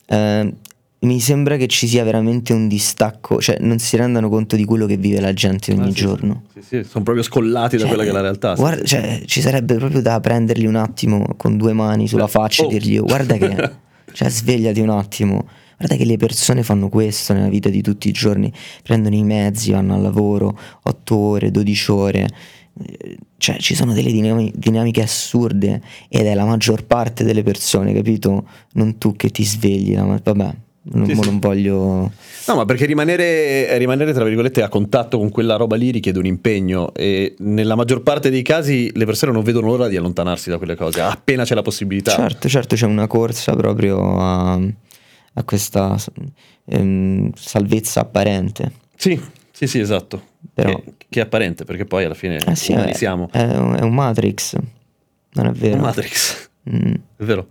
eh, 0.08 0.54
mi 1.02 1.20
sembra 1.22 1.56
che 1.56 1.68
ci 1.68 1.88
sia 1.88 2.04
veramente 2.04 2.52
un 2.52 2.68
distacco, 2.68 3.40
cioè 3.40 3.58
non 3.62 3.80
si 3.80 3.96
rendano 3.96 4.28
conto 4.30 4.56
di 4.58 4.66
quello 4.66 4.86
che 4.86 4.98
vive 4.98 5.22
la 5.22 5.32
gente 5.34 5.72
ogni 5.72 5.84
Ah, 5.84 5.86
sì, 5.88 5.92
giorno. 5.94 6.44
Sì, 6.54 6.62
sì, 6.62 6.84
sono 6.84 7.04
proprio 7.04 7.24
scollati 7.24 7.76
da 7.78 7.84
Cioè, 7.84 7.88
quella 7.88 8.04
che 8.04 8.10
è 8.10 8.14
la 8.14 8.22
realtà. 8.22 8.54
guarda- 8.56 8.84
cioè, 8.84 9.22
ci 9.26 9.40
sarebbe 9.42 9.76
proprio 9.76 10.02
da 10.02 10.20
prenderli 10.20 10.66
un 10.66 10.76
attimo 10.76 11.26
con 11.38 11.56
due 11.58 11.72
mani 11.74 12.08
sulla 12.08 12.26
Beh, 12.26 12.32
faccia 12.32 12.64
oh. 12.64 12.68
e 12.68 12.70
dirgli: 12.72 12.98
"Oh, 12.98 13.06
Guarda 13.06 13.38
che, 13.38 13.72
cioè, 14.14 14.30
svegliati 14.30 14.82
un 14.82 14.90
attimo. 14.90 15.48
Guarda 15.78 15.96
che 15.96 16.04
le 16.04 16.18
persone 16.18 16.64
fanno 16.64 16.90
questo 16.90 17.32
nella 17.32 17.48
vita 17.48 17.70
di 17.70 17.82
tutti 17.82 18.10
i 18.10 18.12
giorni. 18.12 18.52
Prendono 18.84 19.16
i 19.16 19.24
mezzi, 19.24 19.72
vanno 19.72 19.96
al 19.96 20.02
lavoro 20.02 20.58
8 20.84 21.16
ore, 21.16 21.52
12 21.52 21.92
ore. 21.92 22.28
Eh, 22.86 23.18
Cioè, 23.38 23.56
ci 23.60 23.74
sono 23.74 23.94
delle 23.94 24.12
dinami- 24.12 24.52
dinamiche 24.54 25.02
assurde 25.02 25.82
ed 26.10 26.26
è 26.26 26.34
la 26.34 26.44
maggior 26.44 26.84
parte 26.86 27.24
delle 27.24 27.42
persone, 27.44 27.94
capito? 27.94 28.46
Non 28.74 28.98
tu 28.98 29.16
che 29.16 29.30
ti 29.30 29.46
svegli. 29.46 29.96
ma- 29.96 30.20
vabbè, 30.22 30.54
non, 30.92 31.06
Sì, 31.08 31.14
mo 31.14 31.24
sì. 31.24 31.30
non 31.30 31.40
voglio. 31.40 32.12
No, 32.48 32.56
ma 32.56 32.66
perché 32.66 32.86
rimanere, 32.86 33.78
rimanere, 33.78 34.12
tra 34.14 34.24
virgolette, 34.24 34.62
a 34.64 34.70
contatto 34.70 35.18
con 35.18 35.30
quella 35.30 35.56
roba 35.56 35.76
lì 35.76 35.92
richiede 35.92 36.18
un 36.20 36.26
impegno 36.26 36.94
e 36.94 37.36
nella 37.40 37.76
maggior 37.76 38.02
parte 38.02 38.30
dei 38.30 38.42
casi 38.42 38.92
le 38.96 39.06
persone 39.06 39.32
non 39.32 39.44
vedono 39.44 39.68
l'ora 39.68 39.88
di 39.88 39.96
allontanarsi 39.98 40.50
da 40.50 40.58
quelle 40.58 40.76
cose, 40.76 41.02
appena 41.02 41.44
c'è 41.44 41.54
la 41.56 41.62
possibilità. 41.62 42.12
Certo, 42.16 42.48
certo, 42.50 42.76
c'è 42.76 42.86
una 42.86 43.08
corsa 43.08 43.56
proprio 43.56 44.20
a, 44.20 44.54
a 44.54 45.44
questa 45.44 45.96
ehm, 46.66 47.32
salvezza 47.36 48.02
apparente. 48.02 48.72
Sì, 48.96 49.20
sì, 49.52 49.68
sì, 49.68 49.80
esatto. 49.80 50.22
Però- 50.54 50.74
Che, 50.76 50.94
che 51.10 51.20
è 51.20 51.24
apparente, 51.24 51.66
perché 51.66 51.86
poi 51.86 52.06
alla 52.06 52.14
fine 52.14 52.38
Eh 52.38 52.56
sì, 52.56 52.72
è, 52.74 52.94
siamo. 52.94 53.30
è 53.32 53.44
un, 53.44 53.76
è 53.76 53.82
un 53.82 53.94
Matrix, 53.94 54.56
non 55.34 55.46
è 55.48 55.52
vero? 55.52 55.78
Matrix. 55.78 56.49
Mm. 56.70 56.94
È 57.18 57.24
vero. 57.24 57.48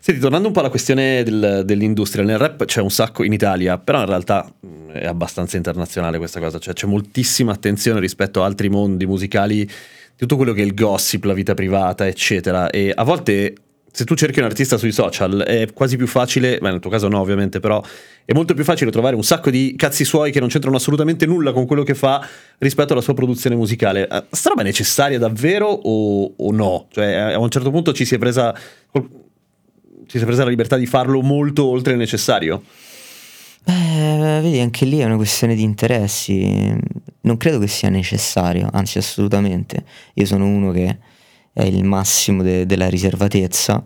Senti, 0.00 0.20
tornando 0.20 0.48
un 0.48 0.52
po' 0.52 0.60
alla 0.60 0.68
questione 0.68 1.22
del- 1.22 1.62
dell'industria, 1.64 2.24
nel 2.24 2.38
rap 2.38 2.64
c'è 2.66 2.80
un 2.80 2.90
sacco 2.90 3.24
in 3.24 3.32
Italia, 3.32 3.78
però 3.78 4.00
in 4.00 4.06
realtà 4.06 4.46
mh, 4.60 4.90
è 4.92 5.06
abbastanza 5.06 5.56
internazionale 5.56 6.18
questa 6.18 6.40
cosa, 6.40 6.58
cioè 6.58 6.74
c'è 6.74 6.86
moltissima 6.86 7.52
attenzione 7.52 8.00
rispetto 8.00 8.42
a 8.42 8.44
altri 8.44 8.68
mondi 8.68 9.06
musicali, 9.06 9.68
tutto 10.16 10.36
quello 10.36 10.52
che 10.52 10.62
è 10.62 10.64
il 10.64 10.74
gossip, 10.74 11.24
la 11.24 11.32
vita 11.32 11.54
privata, 11.54 12.06
eccetera, 12.06 12.68
e 12.70 12.92
a 12.94 13.02
volte 13.02 13.54
se 13.96 14.04
tu 14.04 14.16
cerchi 14.16 14.40
un 14.40 14.46
artista 14.46 14.76
sui 14.76 14.90
social 14.90 15.44
è 15.46 15.72
quasi 15.72 15.96
più 15.96 16.08
facile, 16.08 16.58
beh 16.58 16.68
nel 16.68 16.80
tuo 16.80 16.90
caso 16.90 17.06
no 17.06 17.20
ovviamente, 17.20 17.60
però 17.60 17.80
è 18.24 18.32
molto 18.32 18.52
più 18.52 18.64
facile 18.64 18.90
trovare 18.90 19.14
un 19.14 19.22
sacco 19.22 19.50
di 19.50 19.74
cazzi 19.76 20.04
suoi 20.04 20.32
che 20.32 20.40
non 20.40 20.48
c'entrano 20.48 20.74
assolutamente 20.74 21.26
nulla 21.26 21.52
con 21.52 21.64
quello 21.64 21.84
che 21.84 21.94
fa 21.94 22.26
rispetto 22.58 22.92
alla 22.92 23.02
sua 23.02 23.14
produzione 23.14 23.54
musicale. 23.54 24.08
Eh, 24.08 24.24
Sta 24.30 24.48
roba 24.48 24.62
è 24.62 24.64
necessaria 24.64 25.16
davvero 25.16 25.68
o, 25.68 26.34
o 26.36 26.50
no? 26.50 26.88
Cioè 26.90 27.14
a 27.14 27.38
un 27.38 27.48
certo 27.50 27.70
punto 27.70 27.92
ci 27.92 28.04
si 28.04 28.16
è 28.16 28.18
presa 28.18 28.52
ci 28.92 30.18
si 30.18 30.18
è 30.18 30.26
presa 30.26 30.42
la 30.42 30.50
libertà 30.50 30.76
di 30.76 30.86
farlo 30.86 31.22
molto 31.22 31.64
oltre 31.64 31.92
il 31.92 31.98
necessario. 32.00 32.64
Beh, 33.62 34.40
vedi, 34.42 34.58
anche 34.58 34.86
lì 34.86 34.98
è 34.98 35.04
una 35.04 35.14
questione 35.14 35.54
di 35.54 35.62
interessi. 35.62 36.76
Non 37.20 37.36
credo 37.36 37.60
che 37.60 37.68
sia 37.68 37.90
necessario, 37.90 38.68
anzi 38.72 38.98
assolutamente. 38.98 39.84
Io 40.14 40.26
sono 40.26 40.46
uno 40.46 40.72
che 40.72 40.98
è 41.54 41.62
il 41.62 41.84
massimo 41.84 42.42
de- 42.42 42.66
della 42.66 42.88
riservatezza 42.88 43.82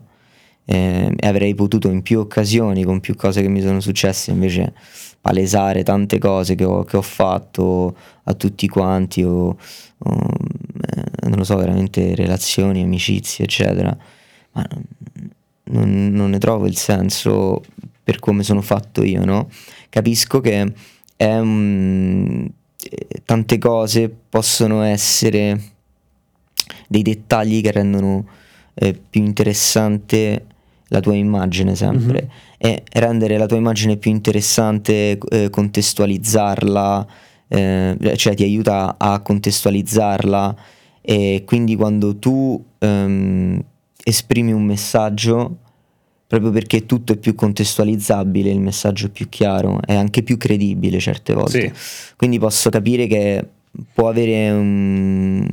eh, 0.65 1.15
e 1.17 1.27
avrei 1.27 1.55
potuto 1.55 1.89
in 1.89 2.03
più 2.03 2.19
occasioni, 2.19 2.83
con 2.83 2.99
più 3.01 3.15
cose 3.15 3.43
che 3.43 3.49
mi 3.49 3.61
sono 3.61 3.81
successe, 3.81 4.33
invece 4.33 4.75
palesare 5.21 5.83
tante 5.83 6.19
cose 6.19 6.55
che 6.55 6.65
ho, 6.65 6.85
che 6.85 6.97
ho 6.97 7.03
fatto 7.03 7.97
a 8.25 8.35
tutti 8.35 8.67
quanti 8.69 9.23
o, 9.23 9.57
o, 9.99 10.29
eh, 10.81 11.29
non 11.29 11.39
lo 11.39 11.45
so, 11.45 11.57
veramente 11.57 12.15
relazioni, 12.15 12.83
amicizie, 12.83 13.45
eccetera. 13.45 13.97
Ma 14.53 14.67
non, 15.65 16.09
non 16.13 16.31
ne 16.31 16.39
trovo 16.39 16.67
il 16.67 16.77
senso 16.77 17.63
per 18.03 18.19
come 18.19 18.43
sono 18.43 18.63
fatto 18.63 19.05
io, 19.05 19.25
no? 19.25 19.49
Capisco 19.91 20.41
che 20.41 20.73
è 21.17 21.41
eh, 21.41 22.53
tante 23.25 23.59
cose 23.59 24.09
possono 24.09 24.83
essere 24.83 25.61
dei 26.89 27.03
dettagli 27.03 27.61
che 27.61 27.71
rendono 27.71 28.27
eh, 28.75 28.99
più 29.09 29.23
interessante 29.23 30.47
la 30.89 31.01
tua 31.01 31.15
immagine 31.15 31.75
sempre 31.75 32.31
e 32.57 32.83
rendere 32.95 33.37
la 33.37 33.47
tua 33.47 33.59
immagine 33.59 33.99
più 33.99 34.11
interessante, 34.11 35.19
eh, 35.31 35.51
contestualizzarla, 35.51 37.07
eh, 37.47 38.15
cioè 38.17 38.35
ti 38.35 38.43
aiuta 38.43 38.97
a 38.99 39.21
contestualizzarla 39.21 40.57
e 41.01 41.45
quindi 41.47 41.77
quando 41.77 42.17
tu 42.17 42.63
ehm, 42.79 43.63
esprimi 44.03 44.53
un 44.53 44.65
messaggio, 44.65 45.59
proprio 46.27 46.51
perché 46.51 46.85
tutto 46.85 47.13
è 47.13 47.17
più 47.17 47.35
contestualizzabile, 47.35 48.51
il 48.51 48.61
messaggio 48.61 49.07
è 49.07 49.11
più 49.11 49.29
chiaro, 49.29 49.81
è 49.85 49.95
anche 49.95 50.23
più 50.23 50.37
credibile 50.37 50.99
certe 50.99 51.35
volte. 51.35 51.73
Sì. 51.75 52.15
Quindi 52.17 52.39
posso 52.39 52.71
capire 52.71 53.07
che 53.07 53.47
può 53.93 54.09
avere 54.09 54.51
un- 54.51 55.47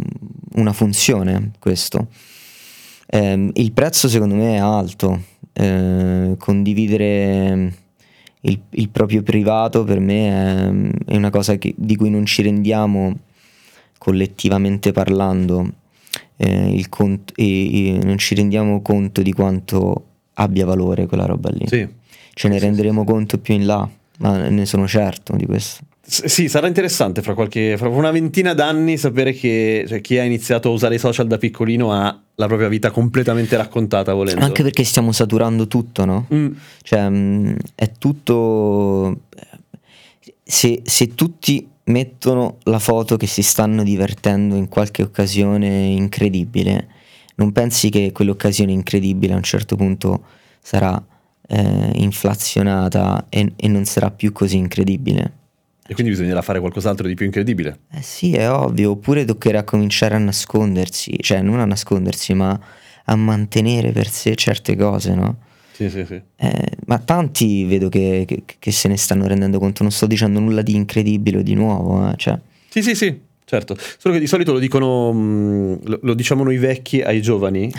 una 0.55 0.73
funzione 0.73 1.51
questo. 1.59 2.07
Ehm, 3.07 3.51
il 3.55 3.71
prezzo 3.71 4.07
secondo 4.07 4.35
me 4.35 4.55
è 4.55 4.59
alto, 4.59 5.21
Eh, 5.57 6.35
condividere 6.37 7.73
il, 8.41 8.59
il 8.71 8.89
proprio 8.89 9.23
privato 9.23 9.85
per 9.85 10.01
me 10.01 10.27
è, 11.07 11.11
è 11.13 11.15
una 11.15 11.29
cosa 11.29 11.55
che- 11.55 11.73
di 11.77 11.95
cui 11.95 12.09
non 12.09 12.25
ci 12.25 12.41
rendiamo 12.41 13.17
collettivamente 13.97 14.91
parlando, 14.91 15.65
eh, 16.35 16.69
il 16.73 16.89
cont- 16.89 17.31
e- 17.35 17.95
e 17.95 17.99
non 18.03 18.17
ci 18.17 18.35
rendiamo 18.35 18.81
conto 18.81 19.21
di 19.21 19.31
quanto 19.31 20.05
abbia 20.33 20.65
valore 20.65 21.05
quella 21.07 21.25
roba 21.25 21.49
lì. 21.51 21.65
Sì. 21.67 21.87
Ce 22.33 22.47
ne 22.49 22.59
renderemo 22.59 23.05
conto 23.05 23.37
più 23.37 23.53
in 23.53 23.65
là, 23.65 23.89
ma 24.19 24.49
ne 24.49 24.65
sono 24.65 24.87
certo 24.87 25.37
di 25.37 25.45
questo. 25.45 25.83
Sì, 26.07 26.47
sarà 26.49 26.67
interessante 26.67 27.23
fra, 27.23 27.33
qualche, 27.33 27.77
fra 27.77 27.89
una 27.89 28.11
ventina 28.11 28.53
d'anni 28.53 28.95
sapere 28.95 29.33
che 29.33 29.85
cioè, 29.87 30.01
chi 30.01 30.19
ha 30.19 30.23
iniziato 30.23 30.69
a 30.69 30.71
usare 30.71 30.95
i 30.95 30.99
social 30.99 31.25
da 31.25 31.39
piccolino 31.39 31.91
ha 31.91 32.21
la 32.35 32.45
propria 32.45 32.67
vita 32.67 32.91
completamente 32.91 33.57
raccontata 33.57 34.13
volendo. 34.13 34.45
Anche 34.45 34.61
perché 34.61 34.83
stiamo 34.83 35.11
saturando 35.11 35.67
tutto, 35.67 36.05
no? 36.05 36.27
Mm, 36.31 36.51
Cioè, 36.83 37.09
mh, 37.09 37.57
è 37.73 37.91
tutto. 37.97 39.21
Se, 40.43 40.81
se 40.83 41.15
tutti 41.15 41.67
mettono 41.85 42.57
la 42.63 42.79
foto 42.79 43.17
che 43.17 43.25
si 43.25 43.41
stanno 43.41 43.81
divertendo 43.81 44.55
in 44.55 44.69
qualche 44.69 45.01
occasione 45.01 45.87
incredibile, 45.87 46.87
non 47.35 47.51
pensi 47.51 47.89
che 47.89 48.11
quell'occasione 48.11 48.71
incredibile 48.71 49.33
a 49.33 49.37
un 49.37 49.43
certo 49.43 49.75
punto 49.75 50.23
sarà 50.61 51.03
eh, 51.47 51.91
inflazionata 51.95 53.25
e, 53.29 53.53
e 53.55 53.67
non 53.67 53.85
sarà 53.85 54.11
più 54.11 54.31
così 54.31 54.57
incredibile? 54.57 55.43
E 55.87 55.93
quindi 55.93 56.11
bisognerà 56.11 56.41
fare 56.41 56.59
qualcos'altro 56.59 57.07
di 57.07 57.13
più 57.13 57.25
incredibile. 57.25 57.79
Eh 57.93 58.01
sì, 58.01 58.33
è 58.33 58.49
ovvio, 58.49 58.91
oppure 58.91 59.23
toccherà 59.23 59.63
cominciare 59.63 60.15
a 60.15 60.17
nascondersi, 60.17 61.15
cioè 61.21 61.41
non 61.41 61.59
a 61.59 61.65
nascondersi, 61.65 62.33
ma 62.33 62.59
a 63.05 63.15
mantenere 63.15 63.91
per 63.91 64.07
sé 64.09 64.35
certe 64.35 64.75
cose, 64.75 65.13
no? 65.13 65.35
Sì, 65.73 65.89
sì, 65.89 66.03
sì. 66.05 66.19
Eh, 66.37 66.69
ma 66.87 66.97
tanti 66.97 67.65
vedo 67.65 67.89
che, 67.89 68.23
che- 68.27 68.43
che 68.57 68.71
se 68.71 68.87
ne 68.87 68.97
stanno 68.97 69.27
rendendo 69.27 69.59
conto, 69.59 69.83
non 69.83 69.91
sto 69.91 70.07
dicendo 70.07 70.39
nulla 70.39 70.61
di 70.63 70.73
incredibile 70.73 71.39
o 71.39 71.41
di 71.43 71.53
nuovo, 71.53 72.09
eh, 72.09 72.13
cioè, 72.17 72.39
Sì, 72.69 72.81
sì, 72.81 72.95
sì, 72.95 73.19
certo. 73.43 73.77
Solo 73.97 74.15
che 74.15 74.19
di 74.19 74.27
solito 74.27 74.53
lo 74.53 74.59
dicono, 74.59 75.11
mh, 75.13 75.79
lo, 75.83 75.99
lo 76.01 76.13
diciamo 76.15 76.43
noi 76.43 76.57
vecchi 76.57 77.01
ai 77.01 77.21
giovani, 77.21 77.71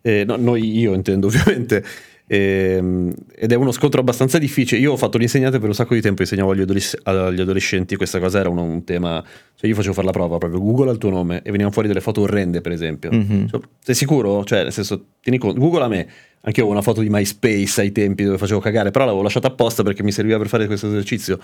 Eh, 0.00 0.24
no, 0.24 0.36
noi, 0.36 0.78
io 0.78 0.94
intendo 0.94 1.26
ovviamente, 1.26 1.84
Ehm, 2.28 3.12
ed 3.34 3.52
è 3.52 3.54
uno 3.54 3.72
scontro 3.72 4.00
abbastanza 4.00 4.38
difficile. 4.38 4.80
Io 4.80 4.92
ho 4.92 4.96
fatto 4.96 5.18
l'insegnante 5.18 5.58
per 5.58 5.68
un 5.68 5.74
sacco 5.74 5.94
di 5.94 6.00
tempo, 6.00 6.22
insegnavo 6.22 6.52
agli, 6.52 6.60
adoles- 6.60 6.98
agli 7.02 7.40
adolescenti, 7.40 7.96
questa 7.96 8.20
cosa 8.20 8.38
era 8.38 8.50
un, 8.50 8.58
un 8.58 8.84
tema, 8.84 9.24
cioè 9.54 9.68
io 9.68 9.74
facevo 9.74 9.94
fare 9.94 10.06
la 10.06 10.12
prova 10.12 10.38
proprio, 10.38 10.60
Google 10.60 10.92
il 10.92 10.98
tuo 10.98 11.10
nome 11.10 11.38
e 11.38 11.50
venivano 11.50 11.70
fuori 11.70 11.88
delle 11.88 12.00
foto 12.00 12.20
orrende 12.20 12.60
per 12.60 12.72
esempio. 12.72 13.10
Mhm. 13.10 13.48
Cioè, 13.48 13.60
sei 13.80 13.94
sicuro? 13.94 14.44
Cioè, 14.44 14.64
nel 14.64 14.72
senso, 14.72 15.06
tieni 15.22 15.38
conto, 15.38 15.58
Google 15.58 15.82
a 15.84 15.88
me, 15.88 16.06
anche 16.40 16.60
io 16.60 16.66
avevo 16.66 16.70
una 16.70 16.82
foto 16.82 17.00
di 17.00 17.08
MySpace 17.10 17.80
ai 17.80 17.92
tempi 17.92 18.24
dove 18.24 18.38
facevo 18.38 18.60
cagare, 18.60 18.90
però 18.90 19.04
l'avevo 19.04 19.22
lasciata 19.22 19.48
apposta 19.48 19.82
perché 19.82 20.02
mi 20.02 20.12
serviva 20.12 20.38
per 20.38 20.48
fare 20.48 20.66
questo 20.66 20.86
esercizio. 20.86 21.38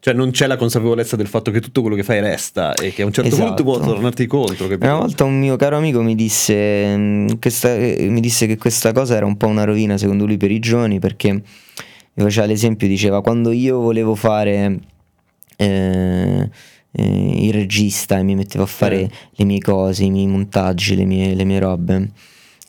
Cioè, 0.00 0.14
non 0.14 0.30
c'è 0.30 0.46
la 0.46 0.56
consapevolezza 0.56 1.14
del 1.16 1.26
fatto 1.26 1.50
che 1.50 1.60
tutto 1.60 1.80
quello 1.82 1.94
che 1.96 2.02
fai 2.02 2.20
resta 2.20 2.72
e 2.74 2.92
che 2.92 3.02
a 3.02 3.06
un 3.06 3.12
certo 3.12 3.36
punto 3.36 3.62
può 3.62 3.74
Esatto. 3.76 3.92
tornarti 3.92 4.26
contro. 4.26 4.66
capito? 4.66 4.86
Una 4.86 4.96
volta 4.98 5.24
un 5.24 5.38
mio 5.38 5.56
caro 5.56 5.76
amico 5.76 6.02
mi 6.02 6.14
disse, 6.14 6.96
mh, 6.96 7.38
questa- 7.38 7.74
eh, 7.76 8.06
mi 8.08 8.20
disse 8.20 8.46
che 8.46 8.56
questa 8.56 8.92
cosa 8.92 9.14
era 9.16 9.26
un 9.26 9.36
po' 9.36 9.46
una 9.46 9.64
rovina 9.64 9.96
secondo 9.98 10.24
lui 10.26 10.36
per 10.38 10.50
i 10.50 10.58
giovani 10.58 10.98
perché 10.98 11.32
mi 11.32 11.42
faceva 12.24 12.46
l'esempio, 12.46 12.88
diceva 12.88 13.20
quando 13.22 13.50
io 13.52 13.78
volevo 13.78 14.14
fare 14.14 14.78
eh, 15.56 16.48
eh, 16.92 17.44
il 17.46 17.52
regista 17.52 18.18
e 18.18 18.22
mi 18.22 18.34
mettevo 18.34 18.64
a 18.64 18.66
fare 18.66 19.00
Eh. 19.02 19.10
le 19.32 19.44
mie 19.44 19.60
cose, 19.60 20.04
i 20.04 20.10
miei 20.10 20.26
montaggi, 20.26 20.96
le 20.96 21.04
mie, 21.04 21.34
le 21.34 21.44
mie 21.44 21.58
robe, 21.60 22.08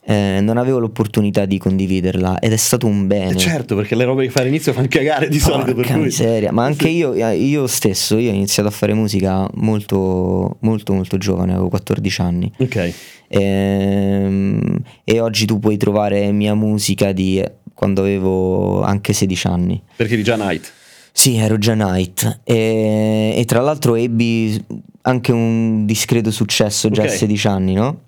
eh, 0.04 0.40
non 0.42 0.56
avevo 0.56 0.78
l'opportunità 0.80 1.44
di 1.44 1.58
condividerla 1.58 2.38
ed 2.40 2.52
è 2.52 2.56
stato 2.56 2.86
un 2.86 3.06
bene. 3.06 3.30
Eh, 3.32 3.36
certo, 3.36 3.76
perché 3.76 3.94
le 3.94 4.04
robe 4.04 4.24
che 4.24 4.30
fai 4.30 4.42
all'inizio 4.42 4.72
fanno 4.72 4.88
cagare 4.88 5.28
di 5.28 5.38
solito 5.38 5.66
per 5.66 5.74
Porca 5.86 5.96
miseria, 5.96 6.50
ma 6.52 6.64
anche 6.64 6.86
Sì. 6.88 6.96
io, 6.96 7.12
eh, 7.14 7.36
io 7.36 7.66
stesso, 7.66 8.18
io 8.18 8.30
ho 8.30 8.34
iniziato 8.34 8.68
a 8.68 8.72
fare 8.72 8.94
musica 8.94 9.48
molto, 9.54 10.56
molto, 10.60 10.92
molto 10.92 11.18
giovane, 11.18 11.52
avevo 11.52 11.68
14 11.68 12.20
anni. 12.20 12.52
Ok. 12.58 12.92
Ehm, 13.28 14.76
e 15.04 15.20
oggi 15.20 15.46
tu 15.46 15.58
puoi 15.58 15.76
trovare 15.76 16.30
mia 16.32 16.54
musica 16.54 17.12
di 17.12 17.42
quando 17.74 18.02
avevo 18.02 18.82
anche 18.82 19.12
16 19.12 19.46
anni. 19.46 19.82
Perché 19.96 20.16
di 20.16 20.22
già 20.22 20.36
Night. 20.36 20.72
Sì, 21.14 21.36
ero 21.36 21.58
già 21.58 21.74
Night 21.74 22.40
e, 22.44 23.34
e 23.36 23.44
tra 23.44 23.60
l'altro 23.60 23.96
ebbi 23.96 24.62
anche 25.02 25.30
un 25.32 25.84
discreto 25.84 26.30
successo 26.30 26.88
già 26.90 27.02
Ok. 27.02 27.08
a 27.08 27.12
16 27.12 27.46
anni, 27.48 27.74
no? 27.74 28.00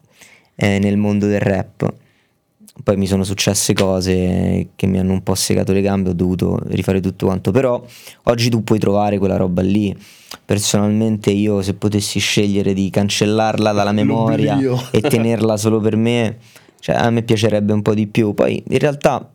Eh, 0.57 0.79
nel 0.79 0.97
mondo 0.97 1.27
del 1.27 1.41
rap. 1.41 1.93
Poi 2.83 2.97
mi 2.97 3.07
sono 3.07 3.23
successe 3.23 3.73
cose 3.73 4.69
che 4.75 4.87
mi 4.87 4.99
hanno 4.99 5.13
un 5.13 5.23
po' 5.23 5.37
segato 5.37 5.73
le 5.73 5.81
gambe, 5.81 6.11
ho 6.11 6.13
dovuto 6.13 6.61
rifare 6.67 7.01
tutto 7.01 7.27
quanto. 7.27 7.51
Però 7.53 7.83
oggi 8.25 8.51
tu 8.51 8.65
puoi 8.65 8.79
trovare 8.79 9.19
quella 9.19 9.37
roba 9.37 9.63
lì. 9.63 9.97
Personalmente 10.45 11.31
io 11.31 11.63
se 11.63 11.75
potessi 11.75 12.19
scegliere 12.19 12.75
di 12.75 12.91
cancellarla 12.91 13.73
dalla 13.73 13.93
memoria 13.93 14.55
L'oblio. 14.55 14.83
e 14.91 15.01
tenerla 15.01 15.57
solo 15.57 15.81
per 15.81 15.97
me, 15.97 16.39
cioè 16.81 16.97
a 16.97 17.09
me 17.11 17.23
piacerebbe 17.23 17.73
un 17.73 17.83
po' 17.83 17.95
di 17.95 18.09
più. 18.09 18.35
Poi 18.35 18.63
in 18.69 18.79
realtà 18.79 19.31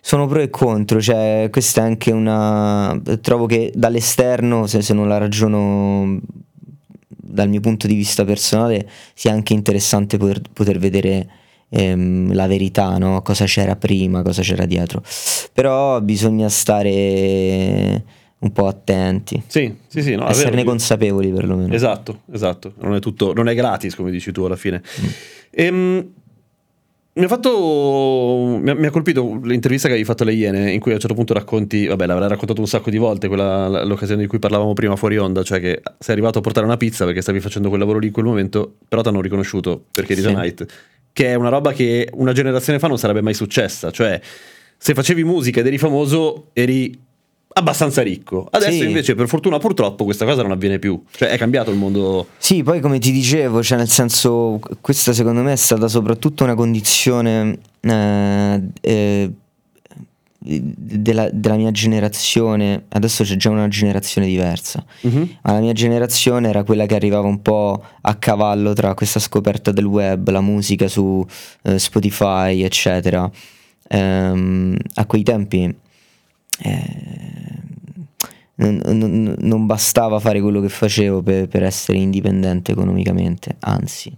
sono 0.00 0.26
pro 0.26 0.40
e 0.40 0.50
contro, 0.50 1.00
cioè 1.00 1.48
questa 1.50 1.82
è 1.82 1.84
anche 1.84 2.12
una... 2.12 3.00
trovo 3.20 3.46
che 3.46 3.72
dall'esterno, 3.74 4.66
se, 4.66 4.82
se 4.82 4.92
non 4.92 5.08
la 5.08 5.16
ragiono 5.16 6.20
dal 7.32 7.48
mio 7.48 7.60
punto 7.60 7.86
di 7.86 7.94
vista 7.94 8.24
personale, 8.24 8.88
sia 9.14 9.32
anche 9.32 9.52
interessante 9.54 10.18
poter, 10.18 10.40
poter 10.52 10.78
vedere 10.78 11.28
ehm, 11.70 12.34
la 12.34 12.46
verità, 12.46 12.98
no? 12.98 13.22
cosa 13.22 13.46
c'era 13.46 13.76
prima, 13.76 14.22
cosa 14.22 14.42
c'era 14.42 14.66
dietro. 14.66 15.02
Però 15.52 16.00
bisogna 16.00 16.48
stare 16.48 18.04
un 18.38 18.52
po' 18.52 18.66
attenti, 18.66 19.40
Sì, 19.46 19.72
sì, 19.86 20.02
sì. 20.02 20.14
No, 20.16 20.28
esserne 20.28 20.56
vero. 20.56 20.68
consapevoli 20.68 21.30
perlomeno. 21.30 21.72
Esatto, 21.72 22.22
esatto. 22.32 22.74
Non 22.80 22.94
è 22.94 22.98
tutto, 23.00 23.32
non 23.32 23.48
è 23.48 23.54
gratis, 23.54 23.94
come 23.94 24.10
dici 24.10 24.32
tu 24.32 24.42
alla 24.42 24.56
fine. 24.56 24.82
Mm. 25.00 25.06
Ehm, 25.50 26.12
mi 27.14 27.24
ha 27.24 27.28
fatto. 27.28 28.58
Mi 28.60 28.70
ha, 28.70 28.74
mi 28.74 28.86
ha 28.86 28.90
colpito 28.90 29.38
l'intervista 29.42 29.86
che 29.86 29.94
avevi 29.94 30.06
fatto 30.06 30.22
alle 30.22 30.32
Iene, 30.32 30.72
in 30.72 30.80
cui 30.80 30.92
a 30.92 30.94
un 30.94 31.00
certo 31.00 31.14
punto 31.14 31.34
racconti. 31.34 31.86
Vabbè, 31.86 32.06
l'avrai 32.06 32.28
raccontato 32.28 32.60
un 32.60 32.66
sacco 32.66 32.90
di 32.90 32.96
volte, 32.96 33.28
quella, 33.28 33.84
l'occasione 33.84 34.22
di 34.22 34.28
cui 34.28 34.38
parlavamo 34.38 34.72
prima 34.72 34.96
fuori 34.96 35.18
onda, 35.18 35.42
cioè 35.42 35.60
che 35.60 35.82
sei 35.98 36.14
arrivato 36.14 36.38
a 36.38 36.40
portare 36.40 36.64
una 36.64 36.76
pizza 36.76 37.04
perché 37.04 37.20
stavi 37.20 37.40
facendo 37.40 37.68
quel 37.68 37.80
lavoro 37.80 37.98
lì 37.98 38.06
in 38.06 38.12
quel 38.12 38.24
momento, 38.24 38.76
però 38.88 39.02
ti 39.02 39.08
hanno 39.08 39.20
riconosciuto 39.20 39.84
perché 39.92 40.12
eri 40.12 40.22
Sì. 40.22 40.32
Night. 40.32 40.66
Che 41.12 41.26
è 41.26 41.34
una 41.34 41.50
roba 41.50 41.72
che 41.72 42.08
una 42.14 42.32
generazione 42.32 42.78
fa 42.78 42.88
non 42.88 42.98
sarebbe 42.98 43.20
mai 43.20 43.34
successa. 43.34 43.90
Cioè, 43.90 44.18
se 44.78 44.94
facevi 44.94 45.22
musica 45.22 45.60
ed 45.60 45.66
eri 45.66 45.76
famoso, 45.78 46.48
eri 46.54 46.98
abbastanza 47.54 48.02
ricco. 48.02 48.46
Adesso 48.50 48.72
Sì. 48.72 48.84
invece, 48.84 49.14
per 49.14 49.28
fortuna, 49.28 49.58
purtroppo, 49.58 50.04
questa 50.04 50.24
cosa 50.24 50.42
non 50.42 50.50
avviene 50.52 50.78
più. 50.78 51.02
Cioè, 51.10 51.28
è 51.30 51.38
cambiato 51.38 51.70
il 51.70 51.76
mondo. 51.76 52.28
Sì, 52.38 52.62
poi 52.62 52.80
come 52.80 52.98
ti 52.98 53.12
dicevo, 53.12 53.62
cioè 53.62 53.78
nel 53.78 53.88
senso, 53.88 54.58
questa 54.80 55.12
secondo 55.12 55.42
me 55.42 55.52
è 55.52 55.56
stata 55.56 55.88
soprattutto 55.88 56.44
una 56.44 56.54
condizione 56.54 57.58
eh, 57.80 58.60
eh, 58.80 59.30
della, 60.44 61.28
della 61.32 61.54
mia 61.54 61.70
generazione, 61.70 62.84
adesso 62.88 63.22
c'è 63.22 63.36
già 63.36 63.48
una 63.50 63.68
generazione 63.68 64.26
diversa, 64.26 64.84
Mhm. 65.02 65.36
ma 65.42 65.52
la 65.52 65.60
mia 65.60 65.72
generazione 65.72 66.48
era 66.48 66.64
quella 66.64 66.84
che 66.86 66.96
arrivava 66.96 67.28
un 67.28 67.40
po' 67.42 67.80
a 68.00 68.14
cavallo 68.16 68.72
tra 68.72 68.92
questa 68.94 69.20
scoperta 69.20 69.70
del 69.70 69.84
web, 69.84 70.28
la 70.30 70.40
musica 70.40 70.88
su 70.88 71.24
eh, 71.62 71.78
Spotify, 71.78 72.62
eccetera. 72.62 73.30
Ehm, 73.88 74.76
a 74.94 75.06
quei 75.06 75.22
tempi 75.22 75.72
eh, 76.64 77.41
non, 78.70 78.98
non- 78.98 79.34
non 79.38 79.66
bastava 79.66 80.18
fare 80.20 80.40
quello 80.40 80.60
che 80.60 80.68
facevo 80.68 81.22
per, 81.22 81.48
per 81.48 81.62
essere 81.62 81.98
indipendente 81.98 82.72
economicamente, 82.72 83.56
anzi. 83.60 84.14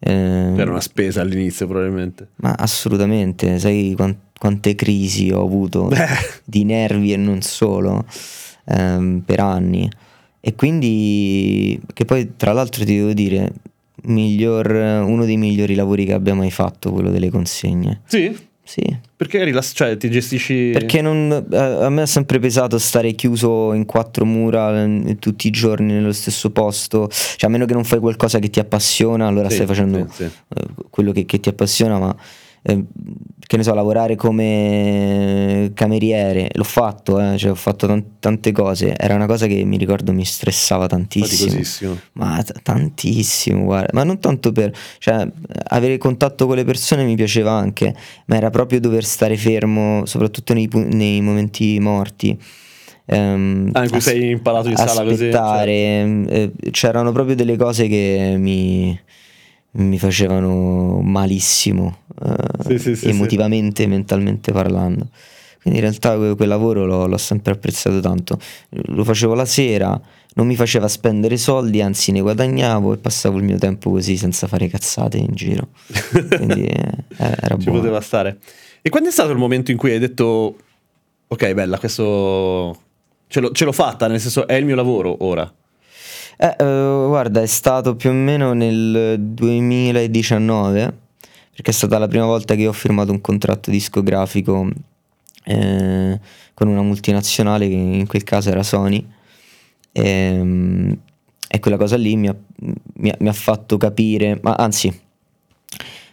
ehm, 0.00 0.58
Era 0.58 0.70
una 0.70 0.80
spesa 0.80 1.20
all'inizio, 1.20 1.66
probabilmente. 1.66 2.28
ma 2.36 2.52
assolutamente, 2.56 3.58
sai 3.58 3.92
quan- 3.96 4.16
quante 4.38 4.74
crisi 4.74 5.30
ho 5.30 5.42
avuto 5.42 5.90
di 6.44 6.64
nervi 6.64 7.12
e 7.12 7.16
non 7.16 7.40
solo 7.42 8.04
ehm, 8.66 9.22
per 9.24 9.40
anni. 9.40 9.88
E 10.40 10.54
quindi, 10.54 11.80
che 11.94 12.04
poi 12.04 12.32
tra 12.36 12.52
l'altro 12.52 12.84
ti 12.84 12.96
devo 12.96 13.14
dire, 13.14 13.50
miglior, 14.04 14.66
uno 15.06 15.24
dei 15.24 15.38
migliori 15.38 15.74
lavori 15.74 16.04
che 16.04 16.12
abbia 16.12 16.34
mai 16.34 16.50
fatto, 16.50 16.92
quello 16.92 17.10
delle 17.10 17.30
consegne. 17.30 18.02
Sì? 18.04 18.36
Sì. 18.74 18.96
Perché 19.16 19.44
rilass- 19.44 19.72
cioè, 19.76 19.96
ti 19.96 20.10
gestisci... 20.10 20.70
Perché 20.72 21.00
non- 21.00 21.46
a 21.52 21.88
me 21.88 22.02
è 22.02 22.06
sempre 22.06 22.40
pesato 22.40 22.76
stare 22.78 23.12
chiuso 23.12 23.72
in 23.72 23.84
quattro 23.84 24.24
mura 24.24 24.82
eh, 24.82 25.16
tutti 25.20 25.46
i 25.46 25.50
giorni 25.50 25.92
nello 25.92 26.12
stesso 26.12 26.50
posto. 26.50 27.08
Cioè, 27.08 27.48
a 27.48 27.52
meno 27.52 27.66
che 27.66 27.72
non 27.74 27.84
fai 27.84 28.00
qualcosa 28.00 28.40
che 28.40 28.50
ti 28.50 28.58
appassiona, 28.58 29.28
allora 29.28 29.48
Sì, 29.48 29.54
stai 29.54 29.66
facendo 29.68 30.06
sì, 30.10 30.24
sì. 30.24 30.24
eh, 30.24 30.66
quello 30.90 31.12
che, 31.12 31.24
che 31.24 31.38
ti 31.38 31.48
appassiona, 31.48 31.98
ma 32.00 32.16
eh, 32.62 32.82
che 33.46 33.56
ne 33.56 33.62
so, 33.62 33.74
lavorare 33.74 34.16
come 34.16 35.70
cameriere, 35.74 36.48
l'ho 36.54 36.64
fatto, 36.64 37.20
eh, 37.20 37.36
cioè, 37.36 37.50
ho 37.50 37.54
fatto 37.54 37.86
tan- 37.86 38.18
tante 38.18 38.52
cose. 38.52 38.94
Era 38.96 39.14
una 39.14 39.26
cosa 39.26 39.46
che 39.46 39.64
mi 39.64 39.76
ricordo 39.76 40.12
mi 40.12 40.24
stressava 40.24 40.86
tantissimo. 40.86 41.50
Ma 42.12 42.42
t- 42.42 42.62
tantissimo, 42.62 43.64
guarda, 43.64 43.90
ma 43.92 44.04
non 44.04 44.18
tanto 44.18 44.50
per, 44.52 44.72
cioè, 44.98 45.26
avere 45.68 45.98
contatto 45.98 46.46
con 46.46 46.56
le 46.56 46.64
persone 46.64 47.04
mi 47.04 47.16
piaceva 47.16 47.52
anche, 47.52 47.94
ma 48.26 48.36
era 48.36 48.50
proprio 48.50 48.80
dover 48.80 49.04
stare 49.04 49.36
fermo, 49.36 50.06
soprattutto 50.06 50.54
nei, 50.54 50.68
pu- 50.68 50.86
nei 50.90 51.20
momenti 51.20 51.78
morti. 51.80 52.38
Ehm, 53.06 53.68
Ah, 53.74 53.82
in 53.82 53.88
cui 53.90 53.98
as- 53.98 54.04
sei 54.04 54.30
impalato 54.30 54.68
in 54.70 54.76
sala 54.76 55.02
così, 55.02 55.24
aspettare, 55.26 55.72
ehm, 55.72 56.26
eh, 56.30 56.52
c'erano 56.70 57.12
proprio 57.12 57.34
delle 57.36 57.56
cose 57.58 57.86
che 57.86 58.34
mi, 58.38 58.98
mi 59.76 59.98
facevano 59.98 61.00
malissimo, 61.00 61.98
eh, 62.24 62.78
sì, 62.78 62.94
sì, 62.96 63.08
emotivamente 63.08 63.82
e 63.82 63.86
mentalmente 63.86 64.52
parlando. 64.52 65.08
Quindi 65.60 65.80
in 65.80 65.86
realtà 65.86 66.16
que- 66.16 66.34
quel 66.36 66.48
lavoro 66.48 66.84
l'ho, 66.84 67.06
l'ho 67.06 67.16
sempre 67.16 67.52
apprezzato 67.52 67.98
tanto. 68.00 68.38
Lo 68.68 69.02
facevo 69.02 69.32
la 69.34 69.46
sera, 69.46 69.98
non 70.34 70.46
mi 70.46 70.56
faceva 70.56 70.88
spendere 70.88 71.36
soldi, 71.38 71.80
anzi 71.80 72.12
ne 72.12 72.20
guadagnavo 72.20 72.92
e 72.92 72.98
passavo 72.98 73.38
il 73.38 73.44
mio 73.44 73.56
tempo 73.58 73.90
così 73.90 74.16
senza 74.18 74.46
fare 74.46 74.68
cazzate 74.68 75.16
in 75.16 75.30
giro. 75.32 75.68
Quindi 76.36 76.66
eh, 76.66 76.98
era 77.16 77.56
Ci 77.56 77.64
buono. 77.64 77.80
poteva 77.80 78.00
stare. 78.02 78.38
E 78.82 78.90
quando 78.90 79.08
è 79.08 79.12
stato 79.12 79.30
il 79.32 79.38
momento 79.38 79.70
in 79.70 79.78
cui 79.78 79.92
hai 79.92 79.98
detto, 79.98 80.56
ok, 81.28 81.52
bella, 81.54 81.78
questo 81.78 82.78
ce 83.28 83.40
l'ho, 83.40 83.50
ce 83.52 83.64
l'ho 83.64 83.72
fatta, 83.72 84.06
nel 84.06 84.20
senso 84.20 84.46
è 84.46 84.54
il 84.54 84.66
mio 84.66 84.74
lavoro 84.76 85.16
ora. 85.24 85.50
Eh, 86.36 86.56
eh, 86.58 87.04
guarda, 87.06 87.40
è 87.42 87.46
stato 87.46 87.94
più 87.96 88.10
o 88.10 88.12
meno 88.12 88.52
nel 88.52 89.16
2019, 89.20 90.96
perché 91.54 91.70
è 91.70 91.74
stata 91.74 91.98
la 91.98 92.08
prima 92.08 92.24
volta 92.26 92.54
che 92.54 92.66
ho 92.66 92.72
firmato 92.72 93.12
un 93.12 93.20
contratto 93.20 93.70
discografico 93.70 94.68
eh, 95.44 96.20
con 96.54 96.68
una 96.68 96.82
multinazionale, 96.82 97.68
che 97.68 97.74
in 97.74 98.06
quel 98.06 98.24
caso 98.24 98.50
era 98.50 98.62
Sony. 98.62 99.06
Ehm, 99.92 100.98
E, 101.46 101.60
quella 101.60 101.76
cosa 101.76 101.96
lì 101.96 102.16
mi 102.16 102.26
ha, 102.26 102.34
mi 102.94 103.10
ha- 103.10 103.16
mi 103.20 103.28
ha 103.28 103.32
fatto 103.32 103.76
capire, 103.76 104.40
ma 104.42 104.54
anzi, 104.54 104.92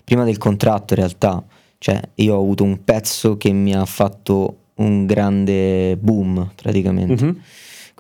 prima 0.04 0.24
del 0.24 0.38
contratto 0.38 0.94
in 0.94 1.00
realtà, 1.00 1.44
cioè 1.80 2.00
io 2.16 2.36
ho 2.36 2.40
avuto 2.40 2.64
un 2.64 2.84
pezzo 2.84 3.38
che 3.38 3.52
mi 3.52 3.74
ha 3.74 3.86
fatto 3.86 4.58
un 4.76 5.08
grande 5.08 5.98
boom 5.98 6.52
praticamente. 6.56 7.24
Mhm. 7.26 7.42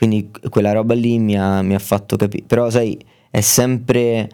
Quindi 0.02 0.32
quella 0.50 0.72
roba 0.72 0.96
lì 0.96 1.20
mi 1.20 1.38
ha, 1.38 1.62
mi 1.62 1.76
ha 1.76 1.80
fatto 1.80 2.16
capire. 2.16 2.44
Però 2.48 2.72
sai, 2.72 2.98
è 3.30 3.40
sempre... 3.42 4.28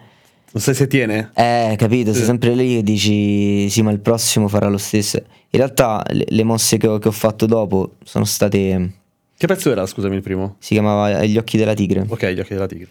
Non 0.50 0.62
sai 0.62 0.74
se 0.74 0.86
tiene? 0.86 1.30
Eh, 1.34 1.74
capito, 1.76 2.12
sei 2.12 2.20
Sì. 2.22 2.26
sempre 2.26 2.54
lì 2.54 2.76
che 2.76 2.82
dici 2.82 3.68
sì, 3.68 3.82
ma 3.82 3.90
il 3.90 4.00
prossimo 4.00 4.48
farà 4.48 4.68
lo 4.68 4.78
stesso. 4.78 5.18
In 5.18 5.58
realtà 5.58 6.02
le, 6.08 6.24
le 6.26 6.42
mosse 6.42 6.78
che 6.78 6.86
ho, 6.86 6.96
che 6.98 7.08
ho 7.08 7.12
fatto 7.12 7.44
dopo 7.44 7.96
sono 8.02 8.24
state... 8.24 8.92
Che 9.36 9.46
pezzo 9.46 9.70
era, 9.70 9.84
scusami, 9.84 10.16
il 10.16 10.22
primo? 10.22 10.56
Si 10.58 10.72
chiamava 10.72 11.22
Gli 11.26 11.36
occhi 11.36 11.58
della 11.58 11.74
tigre. 11.74 12.02
Ok, 12.08 12.26
Gli 12.30 12.40
occhi 12.40 12.54
della 12.54 12.66
tigre. 12.66 12.88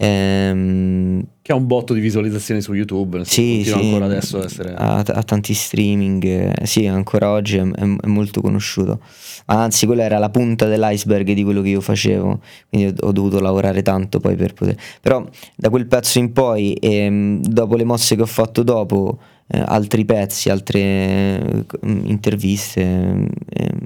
Ehm, 0.00 1.26
Che 1.42 1.52
ha 1.52 1.56
un 1.56 1.66
botto 1.66 1.92
di 1.92 1.98
visualizzazioni 2.00 2.60
su 2.60 2.72
YouTube, 2.72 3.24
sì, 3.24 3.62
continua 3.64 3.78
sì, 3.78 3.84
ancora 3.86 4.04
adesso 4.04 4.36
ad 4.38 4.44
essere... 4.44 4.74
ha, 4.74 4.98
ha 4.98 5.22
tanti 5.24 5.54
streaming, 5.54 6.24
eh, 6.24 6.66
sì, 6.66 6.86
ancora 6.86 7.30
oggi 7.32 7.56
è, 7.56 7.62
è- 7.62 7.96
è 8.02 8.06
molto 8.06 8.40
conosciuto. 8.40 9.00
Anzi, 9.46 9.86
quella 9.86 10.04
era 10.04 10.18
la 10.18 10.30
punta 10.30 10.66
dell'iceberg 10.66 11.32
di 11.32 11.42
quello 11.42 11.62
che 11.62 11.70
io 11.70 11.80
facevo, 11.80 12.40
quindi 12.68 12.94
ho, 13.00 13.08
ho 13.08 13.12
dovuto 13.12 13.40
lavorare 13.40 13.82
tanto 13.82 14.20
poi 14.20 14.36
per 14.36 14.52
poter... 14.54 14.76
Però 15.00 15.26
da 15.56 15.68
quel 15.68 15.86
pezzo 15.86 16.18
in 16.20 16.32
poi, 16.32 16.74
ehm, 16.74 17.40
dopo 17.40 17.74
le 17.74 17.84
mosse 17.84 18.14
che 18.14 18.22
ho 18.22 18.26
fatto 18.26 18.62
dopo, 18.62 19.18
eh, 19.48 19.60
altri 19.66 20.04
pezzi, 20.04 20.48
altre 20.48 20.78
eh, 20.80 21.64
interviste, 21.82 22.82
ehm, 22.82 23.78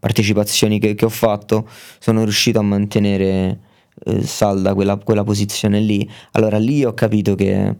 partecipazioni 0.00 0.78
che, 0.78 0.94
che 0.94 1.04
ho 1.06 1.08
fatto, 1.10 1.66
sono 1.98 2.24
riuscito 2.24 2.58
a 2.58 2.62
mantenere 2.62 3.58
eh, 4.04 4.22
salda 4.22 4.74
quella, 4.74 4.96
quella 4.96 5.24
posizione 5.24 5.80
lì. 5.80 6.08
Allora 6.32 6.58
lì 6.58 6.84
ho 6.84 6.94
capito 6.94 7.34
che 7.34 7.76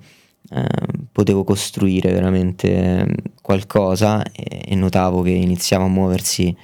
eh, 0.50 0.66
potevo 1.10 1.44
costruire 1.44 2.12
veramente 2.12 3.06
qualcosa 3.40 4.22
e, 4.22 4.62
e 4.66 4.74
notavo 4.74 5.22
che 5.22 5.30
iniziava 5.30 5.84
a 5.84 5.88
muoversi, 5.88 6.54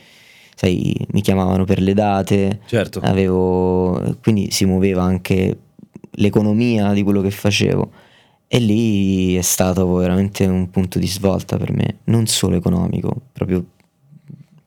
sai, 0.54 0.94
mi 1.12 1.20
chiamavano 1.22 1.64
per 1.64 1.80
le 1.80 1.94
date, 1.94 2.60
Certo. 2.66 3.00
avevo, 3.02 4.16
quindi 4.22 4.50
si 4.50 4.64
muoveva 4.64 5.02
anche 5.02 5.58
l'economia 6.12 6.92
di 6.92 7.02
quello 7.02 7.20
che 7.22 7.30
facevo. 7.30 7.90
E 8.52 8.58
lì 8.58 9.36
è 9.36 9.42
stato 9.42 9.86
veramente 9.94 10.44
un 10.44 10.70
punto 10.70 10.98
di 10.98 11.06
svolta 11.06 11.56
per 11.56 11.72
me, 11.72 11.98
non 12.04 12.26
solo 12.26 12.56
economico, 12.56 13.14
proprio 13.32 13.64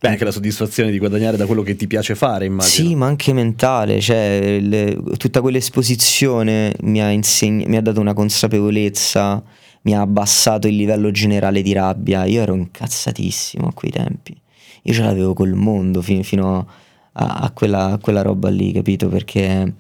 Beh, 0.04 0.10
anche 0.10 0.26
la 0.26 0.32
soddisfazione 0.32 0.92
di 0.92 0.98
guadagnare 1.00 1.38
da 1.38 1.46
quello 1.46 1.62
che 1.62 1.78
ti 1.78 1.88
piace 1.88 2.14
fare, 2.14 2.44
immagino. 2.44 2.90
sì, 2.90 2.94
ma 2.94 3.06
anche 3.06 3.32
mentale, 3.32 4.02
cioè 4.02 4.60
le- 4.60 4.98
tutta 5.16 5.40
quell'esposizione 5.40 6.74
mi 6.82 7.02
ha, 7.02 7.10
insegn- 7.10 7.70
mi 7.70 7.78
ha 7.78 7.82
dato 7.82 8.02
una 8.02 8.14
consapevolezza, 8.14 9.42
mi 9.84 9.96
ha 9.96 10.02
abbassato 10.02 10.68
il 10.68 10.76
livello 10.76 11.10
generale 11.12 11.62
di 11.62 11.72
rabbia. 11.72 12.26
Io 12.26 12.42
ero 12.42 12.54
incazzatissimo 12.54 13.66
a 13.68 13.72
quei 13.74 13.92
tempi. 13.92 14.36
Io 14.82 14.94
ce 14.94 15.04
l'avevo 15.04 15.34
col 15.34 15.54
mondo 15.54 16.02
fi- 16.02 16.22
fino 16.26 16.68
a, 17.14 17.36
a 17.44 17.52
quella, 17.52 17.92
a 17.94 17.98
quella 17.98 18.22
roba 18.24 18.50
lì, 18.50 18.74
capito? 18.74 19.08
Perché 19.08 19.74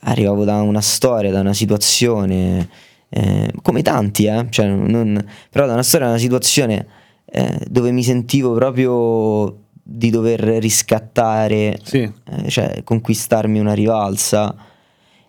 arrivavo 0.00 0.44
da 0.44 0.60
una 0.60 0.82
storia, 0.82 1.30
da 1.30 1.40
una 1.40 1.54
situazione, 1.54 2.68
eh, 3.08 3.50
come 3.62 3.80
tanti, 3.80 4.26
eh? 4.26 4.44
Cioè, 4.50 4.66
non- 4.66 5.24
però 5.48 5.64
da 5.66 5.72
una 5.72 5.82
storia, 5.82 6.06
da 6.08 6.12
una 6.12 6.20
situazione 6.20 6.86
eh, 7.34 7.58
dove 7.68 7.90
mi 7.92 8.02
sentivo 8.02 8.52
proprio 8.52 9.56
di 9.82 10.10
dover 10.10 10.40
riscattare, 10.40 11.78
Sì. 11.82 11.98
eh, 12.00 12.48
cioè 12.48 12.82
conquistarmi 12.84 13.58
una 13.58 13.72
rivalsa 13.72 14.54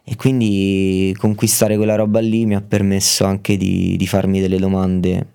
e 0.03 0.15
quindi 0.17 1.15
conquistare 1.17 1.77
quella 1.77 1.95
roba 1.95 2.19
lì 2.19 2.45
mi 2.45 2.55
ha 2.55 2.61
permesso 2.61 3.23
anche 3.23 3.55
di, 3.55 3.95
di 3.97 4.05
farmi 4.05 4.41
delle 4.41 4.57
domande 4.57 5.27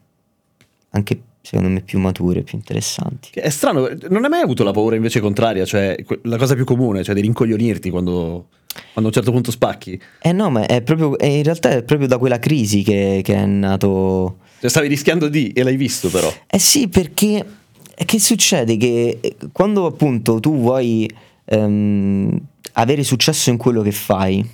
anche 0.91 1.23
secondo 1.41 1.71
me 1.71 1.81
più 1.81 1.99
mature, 1.99 2.43
più 2.43 2.59
interessanti. 2.59 3.31
È 3.33 3.49
strano, 3.49 3.89
non 4.11 4.25
hai 4.25 4.31
mai 4.31 4.43
avuto 4.43 4.65
la 4.65 4.71
paura 4.73 4.97
invece 4.97 5.21
contraria, 5.21 5.65
cioè 5.65 5.97
la 6.25 6.37
cosa 6.37 6.55
più 6.55 6.65
comune, 6.67 7.03
cioè 7.03 7.15
di 7.15 7.23
rincoglionirti 7.23 7.89
quando, 7.89 8.49
quando 8.93 9.01
a 9.03 9.07
un 9.07 9.13
certo 9.13 9.33
punto 9.33 9.51
spacchi? 9.51 9.99
Eh 10.21 10.33
no, 10.33 10.51
ma 10.51 10.67
è 10.67 10.83
proprio, 10.83 11.17
è 11.19 11.25
in 11.25 11.43
realtà 11.45 11.71
è 11.71 11.83
proprio 11.83 12.07
da 12.07 12.19
quella 12.19 12.39
crisi 12.39 12.83
che, 12.83 13.21
che 13.25 13.35
è 13.35 13.47
nato... 13.47 14.39
Cioè 14.61 14.71
stavi 14.71 14.89
rischiando 14.89 15.29
di, 15.29 15.53
e 15.53 15.63
l'hai 15.63 15.77
visto 15.77 16.09
però. 16.11 16.33
Eh 16.47 16.59
sì, 16.59 16.89
perché 16.89 17.45
che 18.05 18.19
succede? 18.21 18.77
Che 18.77 19.19
eh, 19.21 19.37
quando 19.53 19.87
appunto 19.87 20.41
tu 20.41 20.57
vuoi 20.59 21.09
ehm, 21.45 22.39
avere 22.73 23.03
successo 23.05 23.51
in 23.51 23.57
quello 23.57 23.83
che 23.83 23.93
fai, 23.93 24.45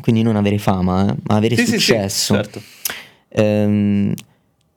quindi 0.00 0.22
non 0.22 0.36
avere 0.36 0.58
fama, 0.58 1.10
eh, 1.10 1.14
ma 1.24 1.36
avere 1.36 1.56
Sì, 1.56 1.64
sì, 1.64 1.72
sì, 1.72 1.78
successo, 1.78 2.34
certo. 2.34 2.62
ehm, 3.28 4.12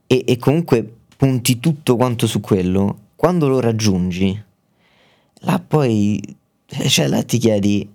e, 0.08 0.24
e 0.26 0.38
comunque 0.38 0.90
punti 1.18 1.60
tutto 1.60 1.96
quanto 1.96 2.28
su 2.28 2.40
quello, 2.42 2.98
quando 3.16 3.48
lo 3.48 3.60
raggiungi, 3.60 4.42
là 5.42 5.60
poi, 5.66 6.22
eh, 6.70 6.90
cioè 6.90 7.08
là 7.08 7.24
ti 7.24 7.38
chiedi, 7.38 7.88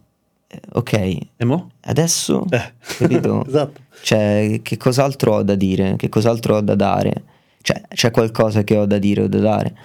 eh, 0.48 0.60
ok, 0.72 0.92
E 1.36 1.44
mo? 1.44 1.70
adesso, 1.82 2.44
Eh. 2.50 2.72
capito? 2.98 3.44
esatto. 3.48 3.80
Cioè, 4.02 4.61
che 4.62 4.76
cos'altro 4.76 5.35
ho 5.35 5.42
da 5.42 5.54
dire? 5.54 5.94
Che 5.96 6.09
cos'altro 6.09 6.56
ho 6.56 6.61
da 6.61 6.74
dare? 6.74 7.22
Cioè, 7.61 7.82
c'è 7.88 8.11
qualcosa 8.11 8.62
che 8.62 8.76
ho 8.76 8.87
da 8.87 8.98
dire 8.98 9.22
o 9.22 9.28
da 9.28 9.38
dare? 9.38 9.76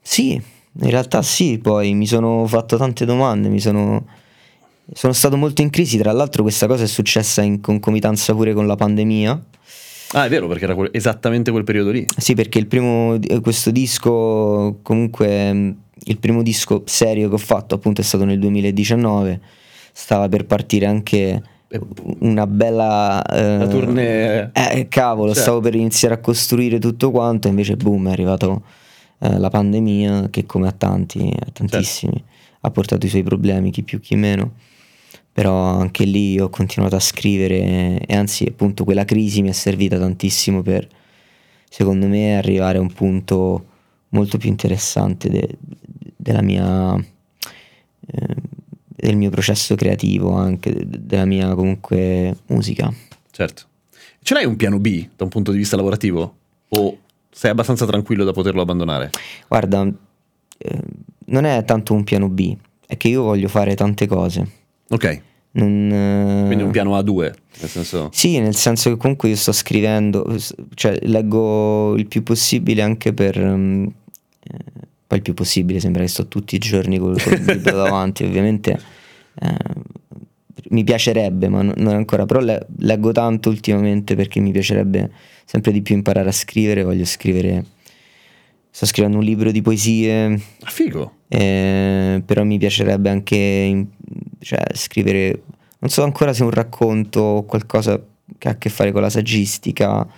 Sì, 0.00 0.32
in 0.32 0.90
realtà 0.90 1.22
sì, 1.22 1.58
poi 1.58 1.94
mi 1.94 2.06
sono 2.06 2.46
fatto 2.46 2.76
tante 2.76 3.04
domande, 3.04 3.48
mi 3.48 3.60
sono... 3.60 4.06
Sono 4.94 5.12
stato 5.12 5.36
molto 5.36 5.62
in 5.62 5.70
crisi, 5.70 5.96
tra 5.96 6.12
l'altro 6.12 6.42
questa 6.42 6.66
cosa 6.66 6.82
è 6.82 6.86
successa 6.88 7.40
in 7.40 7.60
concomitanza 7.60 8.34
pure 8.34 8.52
con 8.52 8.66
la 8.66 8.74
pandemia. 8.74 9.42
Ah, 10.14 10.26
è 10.26 10.28
vero, 10.28 10.48
perché 10.48 10.64
era 10.64 10.76
esattamente 10.90 11.50
quel 11.50 11.64
periodo 11.64 11.90
lì. 11.90 12.04
Sì, 12.18 12.34
perché 12.34 12.58
il 12.58 12.66
primo, 12.66 13.14
eh, 13.14 13.40
questo 13.40 13.70
disco, 13.70 14.80
comunque 14.82 15.52
mh, 15.52 15.76
il 16.04 16.18
primo 16.18 16.42
disco 16.42 16.82
serio 16.84 17.28
che 17.28 17.34
ho 17.34 17.38
fatto 17.38 17.74
appunto 17.74 18.02
è 18.02 18.04
stato 18.04 18.24
nel 18.24 18.38
2019, 18.38 19.40
stava 19.92 20.28
per 20.28 20.44
partire 20.44 20.84
anche 20.84 21.42
una 22.18 22.46
bella... 22.46 23.24
eh, 23.24 23.58
La 23.58 23.66
tournée. 23.66 24.50
Eh, 24.52 24.88
cavolo, 24.88 25.28
Certo. 25.28 25.42
stavo 25.42 25.60
per 25.60 25.74
iniziare 25.74 26.14
a 26.14 26.18
costruire 26.18 26.78
tutto 26.78 27.10
quanto, 27.10 27.48
invece 27.48 27.76
boom, 27.76 28.08
è 28.08 28.12
arrivato 28.12 28.62
eh, 29.18 29.38
la 29.38 29.48
pandemia 29.50 30.28
che 30.30 30.44
come 30.46 30.68
a 30.68 30.72
tanti, 30.72 31.32
a 31.38 31.50
tantissimi, 31.52 32.24
ha 32.60 32.70
portato 32.70 33.06
i 33.06 33.08
suoi 33.08 33.22
problemi, 33.22 33.70
chi 33.70 33.82
più 33.82 34.00
chi 34.00 34.16
meno. 34.16 34.52
Però 35.32 35.54
anche 35.54 36.04
lì 36.04 36.38
ho 36.38 36.50
continuato 36.50 36.94
a 36.94 37.00
scrivere 37.00 37.98
e 38.04 38.14
anzi 38.14 38.44
appunto 38.46 38.84
quella 38.84 39.06
crisi 39.06 39.40
mi 39.40 39.48
è 39.48 39.52
servita 39.52 39.98
tantissimo 39.98 40.60
per 40.60 40.86
secondo 41.70 42.06
me 42.06 42.36
arrivare 42.36 42.76
a 42.76 42.82
un 42.82 42.92
punto 42.92 43.64
molto 44.10 44.36
più 44.36 44.50
interessante 44.50 45.30
de- 45.30 45.56
della 46.14 46.42
mia, 46.42 46.94
eh, 46.96 48.34
del 49.02 49.16
mio 49.16 49.30
processo 49.30 49.74
creativo, 49.74 50.32
anche 50.36 50.72
de- 50.72 51.00
della 51.00 51.24
mia 51.24 51.54
comunque 51.56 52.36
musica. 52.46 52.92
Certo. 53.32 53.62
Ce 54.22 54.32
l'hai 54.32 54.44
un 54.44 54.54
piano 54.54 54.78
B 54.78 55.08
da 55.16 55.24
un 55.24 55.30
punto 55.30 55.50
di 55.50 55.58
vista 55.58 55.74
lavorativo? 55.74 56.36
O 56.68 56.98
sei 57.28 57.50
abbastanza 57.50 57.84
tranquillo 57.84 58.22
da 58.22 58.30
poterlo 58.32 58.62
abbandonare? 58.62 59.10
Guarda, 59.48 59.90
eh, 60.58 60.80
non 61.26 61.44
è 61.44 61.64
tanto 61.64 61.94
un 61.94 62.04
piano 62.04 62.28
B, 62.28 62.56
è 62.86 62.96
che 62.96 63.08
io 63.08 63.22
voglio 63.24 63.48
fare 63.48 63.74
tante 63.74 64.06
cose. 64.06 64.48
Ok, 64.90 65.20
Non, 65.54 65.90
eh, 65.92 66.44
quindi 66.46 66.62
un 66.62 66.70
piano 66.70 66.96
A2, 66.96 67.18
nel 67.60 67.68
senso... 67.68 68.08
Sì, 68.12 68.38
nel 68.38 68.54
senso 68.54 68.88
che 68.90 68.96
comunque 68.96 69.28
io 69.30 69.36
sto 69.36 69.50
scrivendo, 69.52 70.24
cioè 70.74 70.96
leggo 71.02 71.96
il 71.96 72.06
più 72.06 72.22
possibile 72.22 72.82
anche 72.82 73.12
per... 73.12 73.90
poi 75.12 75.18
il 75.18 75.22
più 75.22 75.34
possibile, 75.34 75.78
sembra 75.78 76.00
che 76.00 76.08
sto 76.08 76.26
tutti 76.26 76.54
i 76.54 76.58
giorni 76.58 76.96
col, 76.98 77.20
col 77.22 77.34
libro 77.44 77.76
davanti, 77.76 78.24
ovviamente 78.24 78.80
eh, 79.40 79.54
mi 80.70 80.84
piacerebbe, 80.84 81.48
ma 81.50 81.60
non 81.60 81.74
non 81.76 81.94
ancora, 81.94 82.24
però 82.24 82.40
le- 82.40 82.66
leggo 82.78 83.12
tanto 83.12 83.50
ultimamente 83.50 84.16
perché 84.16 84.40
mi 84.40 84.52
piacerebbe 84.52 85.10
sempre 85.44 85.70
di 85.70 85.82
più 85.82 85.94
imparare 85.94 86.30
a 86.30 86.32
scrivere, 86.32 86.82
voglio 86.82 87.04
scrivere, 87.04 87.62
sto 88.70 88.86
scrivendo 88.86 89.18
un 89.18 89.24
libro 89.24 89.50
di 89.50 89.60
poesie, 89.60 90.40
Ah, 90.62 90.70
figo. 90.70 91.16
eh, 91.28 92.22
però 92.24 92.42
mi 92.44 92.56
piacerebbe 92.56 93.10
anche 93.10 93.36
in- 93.36 93.86
cioè, 94.40 94.62
scrivere, 94.72 95.42
non 95.80 95.90
so 95.90 96.04
ancora 96.04 96.32
se 96.32 96.42
un 96.42 96.50
racconto 96.50 97.20
o 97.20 97.44
qualcosa 97.44 98.02
che 98.38 98.48
ha 98.48 98.52
a 98.52 98.56
che 98.56 98.70
fare 98.70 98.92
con 98.92 99.02
la 99.02 99.10
saggistica. 99.10 100.08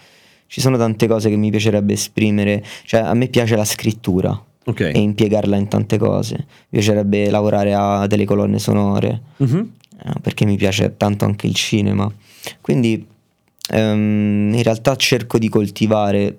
Ci 0.47 0.61
sono 0.61 0.77
tante 0.77 1.09
cose 1.09 1.29
che 1.31 1.37
mi 1.37 1.51
piacerebbe 1.51 1.95
esprimere, 1.95 2.63
cioè 2.85 3.01
a 3.01 3.15
me 3.15 3.27
piace 3.27 3.57
la 3.57 3.65
scrittura 3.65 4.41
Ok. 4.67 4.81
e 4.81 4.99
impiegarla 4.99 5.57
in 5.57 5.69
tante 5.69 5.99
cose. 5.99 6.35
Mi 6.37 6.45
piacerebbe 6.81 7.31
lavorare 7.31 7.75
a 7.75 8.07
delle 8.07 8.25
colonne 8.25 8.59
sonore, 8.59 9.21
eh, 9.39 10.13
perché 10.23 10.45
mi 10.47 10.57
piace 10.57 10.97
tanto 10.97 11.25
anche 11.25 11.47
il 11.47 11.55
cinema. 11.55 12.11
Quindi 12.61 13.07
ehm, 13.71 14.53
in 14.55 14.63
realtà 14.63 14.97
cerco 14.97 15.39
di 15.39 15.49
coltivare 15.49 16.39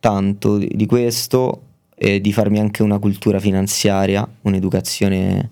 tanto 0.00 0.56
di, 0.58 0.86
questo 0.86 1.62
e 1.94 2.20
di 2.20 2.32
farmi 2.32 2.58
anche 2.58 2.82
una 2.82 2.98
cultura 2.98 3.38
finanziaria, 3.38 4.26
un'educazione 4.42 5.50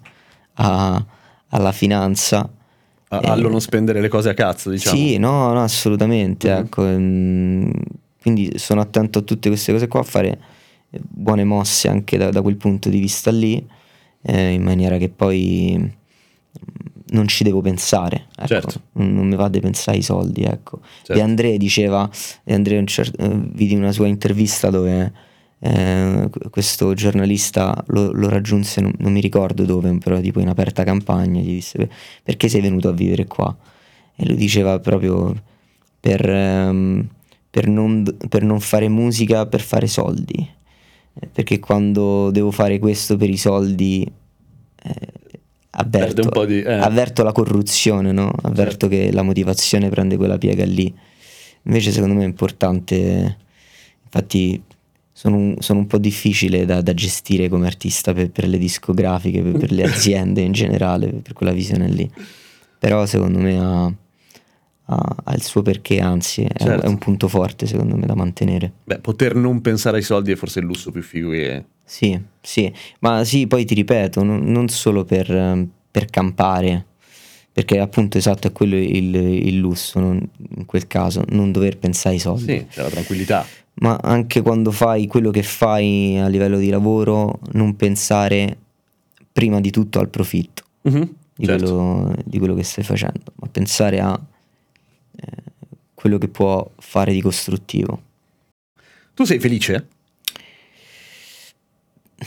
a- 0.54 1.04
alla 1.48 1.72
finanza. 1.72 2.48
A- 3.10 3.20
Eh, 3.22 3.28
allo 3.28 3.48
non 3.48 3.60
spendere 3.60 4.00
le 4.00 4.08
cose 4.08 4.28
a 4.30 4.34
cazzo, 4.34 4.70
diciamo. 4.70 4.96
Sì, 4.96 5.16
no, 5.18 5.52
no, 5.52 5.62
assolutamente. 5.62 6.50
Mhm. 6.52 6.58
Ecco, 6.58 6.86
ehm, 6.86 7.70
quindi 8.20 8.52
sono 8.58 8.80
attento 8.80 9.20
a 9.20 9.22
tutte 9.22 9.48
queste 9.48 9.72
cose 9.72 9.86
qua, 9.88 10.00
a 10.00 10.04
fare 10.04 10.38
buone 10.90 11.44
mosse 11.44 11.88
anche 11.88 12.16
da, 12.16 12.30
da 12.30 12.42
quel 12.42 12.56
punto 12.56 12.88
di 12.88 12.98
vista 12.98 13.30
lì, 13.30 13.64
eh, 14.22 14.52
in 14.52 14.62
maniera 14.62 14.96
che 14.98 15.08
poi 15.08 15.76
mm, 15.78 15.86
non 17.10 17.26
ci 17.28 17.44
devo 17.44 17.60
pensare. 17.60 18.26
Ecco. 18.36 18.46
Certo. 18.46 18.80
Non, 18.92 19.28
mi 19.28 19.36
va 19.36 19.48
di 19.48 19.60
pensare 19.60 19.96
ai 19.96 20.02
soldi. 20.02 20.42
Ecco. 20.42 20.80
Certo. 20.82 21.12
De 21.14 21.20
André 21.22 21.56
diceva, 21.58 22.08
De 22.44 22.54
André 22.54 22.78
un 22.78 22.86
cer- 22.86 23.14
eh, 23.20 23.28
vidi 23.52 23.74
una 23.74 23.92
sua 23.92 24.06
intervista 24.06 24.70
dove 24.70 25.12
eh, 25.60 26.30
questo 26.50 26.94
giornalista 26.94 27.82
lo, 27.88 28.12
lo 28.12 28.28
raggiunse, 28.28 28.80
non, 28.80 28.92
non 28.98 29.12
mi 29.12 29.20
ricordo 29.20 29.64
dove, 29.64 29.96
però 29.98 30.20
tipo 30.20 30.40
in 30.40 30.48
aperta 30.48 30.84
campagna, 30.84 31.40
gli 31.40 31.52
disse 31.54 31.78
"Per- 31.78 31.90
perché 32.22 32.48
sei 32.48 32.60
venuto 32.60 32.88
a 32.88 32.92
vivere 32.92 33.26
qua? 33.26 33.54
E 34.14 34.26
lui 34.26 34.36
diceva 34.36 34.78
proprio 34.80 35.34
per, 36.00 36.28
ehm, 36.28 37.08
per 37.50 37.66
non, 37.68 38.04
per 38.28 38.42
non 38.42 38.60
fare 38.60 38.88
musica, 38.88 39.46
per 39.46 39.60
fare 39.60 39.86
soldi. 39.86 40.56
Perché 41.32 41.58
quando 41.58 42.30
devo 42.30 42.50
fare 42.50 42.78
questo 42.78 43.16
per 43.16 43.28
i 43.28 43.36
soldi 43.36 44.10
eh, 44.82 45.12
avverto, 45.70 46.22
un 46.22 46.28
po' 46.28 46.44
di... 46.44 46.60
eh. 46.62 46.72
avverto 46.72 47.22
la 47.22 47.32
corruzione, 47.32 48.12
no? 48.12 48.30
avverto 48.42 48.88
che 48.88 49.12
la 49.12 49.22
motivazione 49.22 49.88
prende 49.88 50.16
quella 50.16 50.38
piega 50.38 50.64
lì. 50.64 50.92
Invece 51.62 51.92
secondo 51.92 52.14
me 52.14 52.22
è 52.22 52.26
importante, 52.26 53.36
infatti 54.04 54.62
sono 55.12 55.36
un, 55.36 55.56
sono 55.58 55.80
un 55.80 55.86
po' 55.86 55.98
difficile 55.98 56.64
da, 56.64 56.80
da 56.80 56.94
gestire 56.94 57.48
come 57.48 57.66
artista 57.66 58.14
per, 58.14 58.30
per 58.30 58.46
le 58.46 58.58
discografiche, 58.58 59.42
per, 59.42 59.58
per 59.58 59.72
le 59.72 59.82
aziende 59.90 60.40
in 60.40 60.52
generale, 60.52 61.08
per 61.08 61.32
quella 61.32 61.52
visione 61.52 61.88
lì. 61.88 62.10
Però 62.78 63.04
secondo 63.06 63.38
me 63.40 63.58
ha, 63.58 63.92
ha- 64.90 65.34
il 65.34 65.42
suo 65.42 65.62
perché, 65.62 66.00
anzi 66.00 66.42
è, 66.42 66.52
Certo. 66.64 66.84
è 66.86 66.88
un 66.88 66.98
punto 66.98 67.28
forte 67.28 67.66
secondo 67.66 67.96
me 67.96 68.06
da 68.06 68.14
mantenere. 68.14 68.72
Beh, 68.84 68.98
poter 68.98 69.34
non 69.34 69.60
pensare 69.60 69.98
ai 69.98 70.02
soldi 70.02 70.32
è 70.32 70.36
forse 70.36 70.60
il 70.60 70.64
lusso 70.66 70.90
più 70.90 71.02
figo 71.02 71.30
che... 71.30 71.64
Sì, 71.84 72.20
sì, 72.40 72.70
ma 73.00 73.24
sì, 73.24 73.46
poi 73.46 73.64
ti 73.64 73.74
ripeto, 73.74 74.22
non, 74.22 74.44
non 74.44 74.68
solo 74.68 75.04
per, 75.04 75.30
ehm, 75.34 75.68
per 75.90 76.06
campare, 76.06 76.84
perché 77.52 77.78
appunto 77.80 78.18
esatto 78.18 78.46
è 78.46 78.52
quello 78.52 78.76
il, 78.76 79.14
il 79.14 79.56
lusso, 79.58 79.98
non- 79.98 80.28
in 80.56 80.64
quel 80.66 80.86
caso, 80.86 81.22
non 81.30 81.50
dover 81.52 81.78
pensare 81.78 82.14
ai 82.16 82.20
soldi, 82.20 82.58
Sì, 82.58 82.66
c'è 82.68 82.82
la 82.82 82.90
tranquillità. 82.90 83.44
ma 83.80 83.98
anche 84.02 84.42
quando 84.42 84.70
fai 84.70 85.06
quello 85.06 85.30
che 85.30 85.42
fai 85.42 86.18
a 86.18 86.28
livello 86.28 86.58
di 86.58 86.68
lavoro, 86.68 87.40
non 87.52 87.74
pensare 87.76 88.56
prima 89.32 89.60
di 89.60 89.70
tutto 89.70 89.98
al 90.00 90.08
profitto 90.08 90.64
Mhm, 90.82 91.14
di, 91.36 91.46
certo. 91.46 91.64
quello, 91.64 92.14
di 92.24 92.38
quello 92.38 92.54
che 92.54 92.64
stai 92.64 92.84
facendo, 92.84 93.32
ma 93.36 93.48
pensare 93.50 94.00
a 94.00 94.18
eh, 95.20 95.42
quello 95.94 96.18
che 96.18 96.28
può 96.28 96.68
fare 96.78 97.12
di 97.12 97.20
costruttivo. 97.20 98.02
Tu 99.14 99.24
sei 99.24 99.38
felice? 99.38 99.88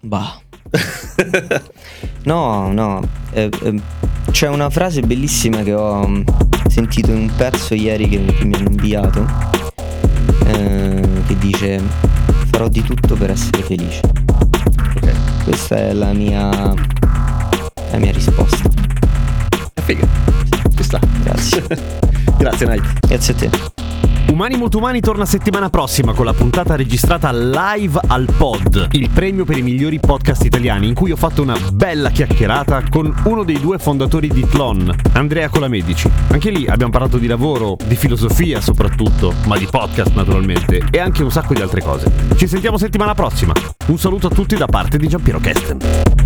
Bah. 0.00 0.40
no, 2.24 2.72
no. 2.72 3.08
eh, 3.32 3.50
eh, 3.62 3.80
c'è 4.30 4.48
una 4.48 4.70
frase 4.70 5.00
bellissima 5.02 5.62
che 5.62 5.74
ho 5.74 6.06
mm, 6.06 6.22
sentito 6.68 7.10
in 7.10 7.18
un 7.18 7.32
pezzo 7.36 7.74
ieri 7.74 8.08
che, 8.08 8.24
che 8.24 8.44
mi 8.44 8.54
hanno 8.54 8.68
inviato. 8.70 9.26
eh, 10.46 11.08
che 11.26 11.36
dice: 11.38 11.80
Farò 12.50 12.68
di 12.68 12.82
tutto 12.82 13.14
per 13.16 13.30
essere 13.30 13.62
felice. 13.62 14.00
Ok. 14.96 15.44
Questa 15.44 15.76
è 15.76 15.92
la 15.92 16.12
mia. 16.12 16.48
La 17.90 17.98
mia 17.98 18.12
risposta. 18.12 18.68
È 19.74 19.80
figa. 19.80 20.25
Sta. 20.96 21.00
Grazie. 21.22 21.66
Grazie, 22.38 22.66
Night. 22.66 23.06
Grazie 23.06 23.34
a 23.34 23.36
te. 23.36 23.50
Umani 24.28 24.56
Mutumani 24.56 25.00
torna 25.00 25.24
settimana 25.24 25.70
prossima 25.70 26.12
con 26.12 26.24
la 26.24 26.34
puntata 26.34 26.74
registrata 26.74 27.32
live 27.32 28.00
al 28.08 28.28
Pod, 28.36 28.88
il 28.90 29.08
premio 29.08 29.44
per 29.44 29.56
i 29.56 29.62
migliori 29.62 30.00
podcast 30.00 30.44
italiani 30.44 30.88
in 30.88 30.94
cui 30.94 31.12
ho 31.12 31.16
fatto 31.16 31.42
una 31.42 31.56
bella 31.72 32.10
chiacchierata 32.10 32.82
con 32.90 33.14
uno 33.24 33.44
dei 33.44 33.60
due 33.60 33.78
fondatori 33.78 34.28
di 34.28 34.44
Tlon, 34.46 34.92
Andrea 35.12 35.48
Colamedici. 35.48 36.10
Anche 36.28 36.50
lì 36.50 36.66
abbiamo 36.66 36.90
parlato 36.90 37.18
di 37.18 37.28
lavoro, 37.28 37.76
di 37.86 37.94
filosofia 37.94 38.60
soprattutto, 38.60 39.32
ma 39.46 39.56
di 39.56 39.68
podcast 39.70 40.12
naturalmente 40.14 40.82
e 40.90 40.98
anche 40.98 41.22
un 41.22 41.30
sacco 41.30 41.54
di 41.54 41.62
altre 41.62 41.80
cose. 41.80 42.10
Ci 42.36 42.48
sentiamo 42.48 42.78
settimana 42.78 43.14
prossima. 43.14 43.52
Un 43.86 43.98
saluto 43.98 44.26
a 44.26 44.30
tutti 44.30 44.56
da 44.56 44.66
parte 44.66 44.98
di 44.98 45.06
Giampiero 45.08 45.38
Kesten. 45.38 46.25